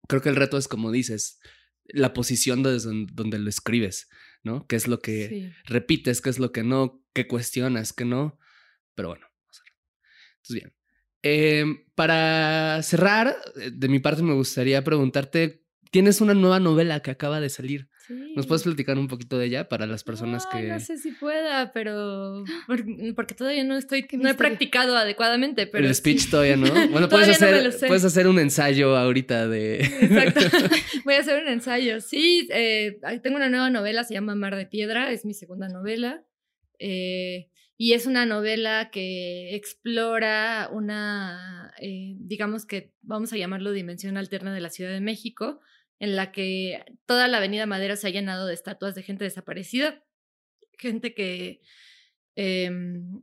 [0.09, 1.39] Creo que el reto es como dices,
[1.85, 4.09] la posición desde donde lo escribes,
[4.43, 4.67] ¿no?
[4.67, 6.21] ¿Qué es lo que repites?
[6.21, 7.05] ¿Qué es lo que no?
[7.15, 7.93] ¿Qué cuestionas?
[7.93, 8.37] ¿Qué no?
[8.97, 9.29] Pero bueno,
[10.39, 10.75] entonces bien.
[11.23, 17.13] Em, para cerrar, eh, de mi parte me gustaría preguntarte, tienes una nueva novela que
[17.13, 17.91] acaba de salir.
[18.35, 20.63] ¿Nos puedes platicar un poquito de ella para las personas que...
[20.63, 22.45] No sé si pueda, pero
[23.17, 25.67] porque todavía no estoy, no he practicado adecuadamente.
[25.67, 26.67] Pero El speech todavía no.
[26.91, 29.81] Bueno, puedes hacer, puedes hacer un ensayo ahorita de...
[29.81, 30.41] Exacto.
[31.05, 32.01] Voy a hacer un ensayo.
[32.01, 36.25] Sí, eh, tengo una nueva novela, se llama Mar de Piedra, es mi segunda novela.
[36.79, 44.17] Eh, y es una novela que explora una, eh, digamos que vamos a llamarlo dimensión
[44.17, 45.61] alterna de la Ciudad de México,
[46.03, 50.05] en la que toda la Avenida Madera se ha llenado de estatuas de gente desaparecida,
[50.77, 51.61] gente que,
[52.35, 53.23] em,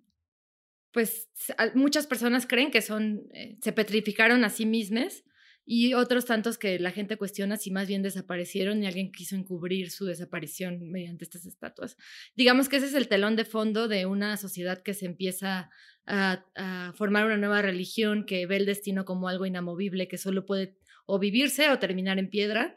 [0.93, 1.27] pues,
[1.75, 5.25] muchas personas creen que son, eh, se petrificaron a sí mismas
[5.65, 9.91] y otros tantos que la gente cuestiona si más bien desaparecieron y alguien quiso encubrir
[9.91, 11.97] su desaparición mediante estas estatuas.
[12.37, 15.69] Digamos que ese es el telón de fondo de una sociedad que se empieza
[16.05, 20.45] a, a formar una nueva religión que ve el destino como algo inamovible que solo
[20.45, 20.77] puede
[21.09, 22.75] o vivirse o terminar en piedra.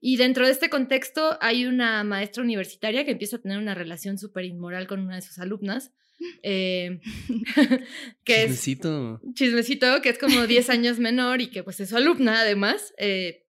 [0.00, 4.18] Y dentro de este contexto hay una maestra universitaria que empieza a tener una relación
[4.18, 5.92] súper inmoral con una de sus alumnas.
[6.42, 6.98] Eh,
[8.24, 9.20] que chismecito.
[9.22, 12.92] Es, chismecito, que es como 10 años menor y que pues es su alumna además.
[12.98, 13.44] Eh,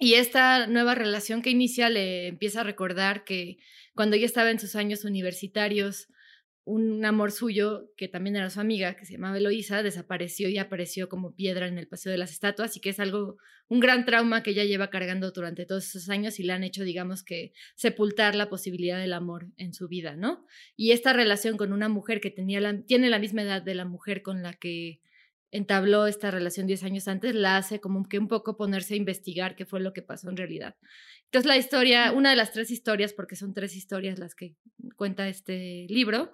[0.00, 3.58] y esta nueva relación que inicia le empieza a recordar que
[3.94, 6.08] cuando ella estaba en sus años universitarios,
[6.68, 11.08] un amor suyo, que también era su amiga, que se llamaba Eloísa, desapareció y apareció
[11.08, 13.38] como piedra en el Paseo de las Estatuas y que es algo,
[13.68, 16.84] un gran trauma que ella lleva cargando durante todos esos años y le han hecho,
[16.84, 20.44] digamos que, sepultar la posibilidad del amor en su vida, ¿no?
[20.76, 23.86] Y esta relación con una mujer que tenía la, tiene la misma edad de la
[23.86, 25.00] mujer con la que
[25.50, 29.56] entabló esta relación 10 años antes, la hace como que un poco ponerse a investigar
[29.56, 30.76] qué fue lo que pasó en realidad.
[31.28, 34.56] Entonces la historia, una de las tres historias, porque son tres historias las que
[34.96, 36.32] cuenta este libro,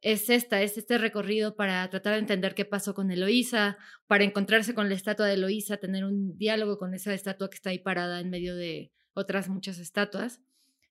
[0.00, 4.74] es esta, es este recorrido para tratar de entender qué pasó con Eloísa, para encontrarse
[4.74, 8.20] con la estatua de Eloísa, tener un diálogo con esa estatua que está ahí parada
[8.20, 10.40] en medio de otras muchas estatuas,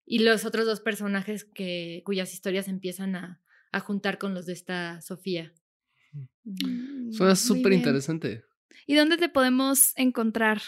[0.06, 3.41] y los otros dos personajes que, cuyas historias empiezan a,
[3.72, 5.54] a juntar con los de esta Sofía.
[7.12, 8.43] Suena súper interesante.
[8.86, 10.62] ¿Y dónde te podemos encontrar?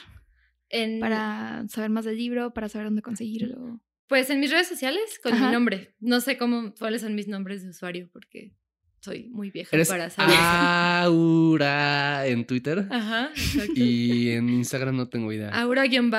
[0.99, 3.81] Para saber más del libro, para saber dónde conseguirlo.
[4.07, 5.93] Pues en mis redes sociales con mi nombre.
[5.99, 8.53] No sé cómo, cuáles son mis nombres de usuario porque
[9.01, 10.35] soy muy vieja para saber.
[10.39, 12.87] Aura en Twitter.
[12.89, 13.71] Ajá, exacto.
[13.75, 15.49] Y en Instagram no tengo idea.
[15.49, 16.09] Aura-GJ,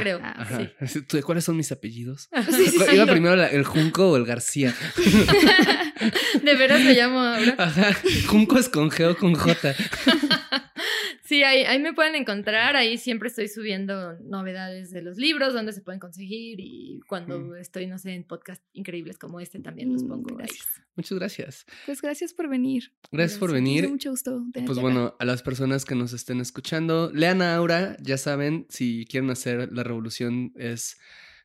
[0.00, 0.20] creo.
[0.22, 0.70] Ajá.
[1.24, 2.28] ¿Cuáles son mis apellidos?
[2.92, 4.74] Iba primero el Junco o el García.
[6.42, 7.54] De veras me llamo Aura.
[7.58, 7.96] Ajá.
[8.28, 9.74] Junco es con G o con J.
[11.28, 12.74] Sí, ahí, me pueden encontrar.
[12.74, 17.86] Ahí siempre estoy subiendo novedades de los libros, donde se pueden conseguir y cuando estoy,
[17.86, 20.34] no sé, en podcast increíbles como este también los pongo.
[20.34, 20.66] Gracias.
[20.96, 21.66] Muchas gracias.
[21.84, 22.94] Pues gracias por venir.
[23.12, 23.90] Gracias por venir.
[23.90, 24.42] mucho gusto.
[24.54, 24.80] Pues acá.
[24.80, 29.28] bueno, a las personas que nos estén escuchando, lean a Aura, ya saben, si quieren
[29.28, 30.98] hacer la revolución es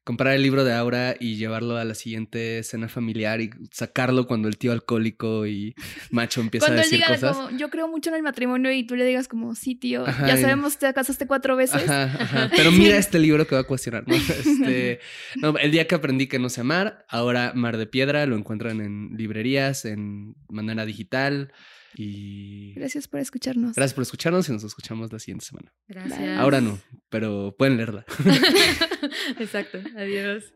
[0.04, 4.48] comprar el libro de Aura y llevarlo a la siguiente cena familiar y sacarlo cuando
[4.50, 5.76] el tío alcohólico y
[6.12, 7.38] macho empieza Cuando a él decir diga cosas.
[7.38, 10.28] como, yo creo mucho en el matrimonio y tú le digas como, sí, tío, Ajá,
[10.28, 11.84] ya sabemos, te casaste cuatro veces.
[11.90, 12.52] Ajá, ajá.
[12.56, 14.16] Pero mira este libro que va a cuestionar, ¿no?
[14.44, 15.00] Este,
[15.36, 18.82] no, el día que aprendí que no sé amar, ahora Mar de Piedra, lo encuentran
[18.82, 21.54] en librerías, en manera digital.
[21.96, 23.76] Y Gracias por escucharnos.
[23.76, 25.72] gracias por escucharnos y nos escuchamos la siguiente semana.
[25.88, 26.40] Gracias.
[26.40, 26.80] Ahora no,
[27.10, 28.06] pero pueden leerla.
[29.40, 29.78] Exacto.
[29.98, 30.54] Adiós.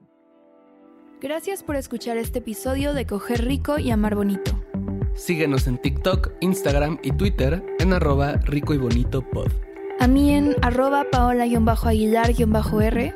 [1.22, 4.64] Gracias por escuchar este episodio de Coger Rico y Amar Bonito.
[5.16, 9.52] Síguenos en TikTok, Instagram y Twitter en arroba rico y bonito pod.
[10.00, 13.16] A mí en arroba paola-aguilar-r.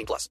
[0.00, 0.30] 18 plus.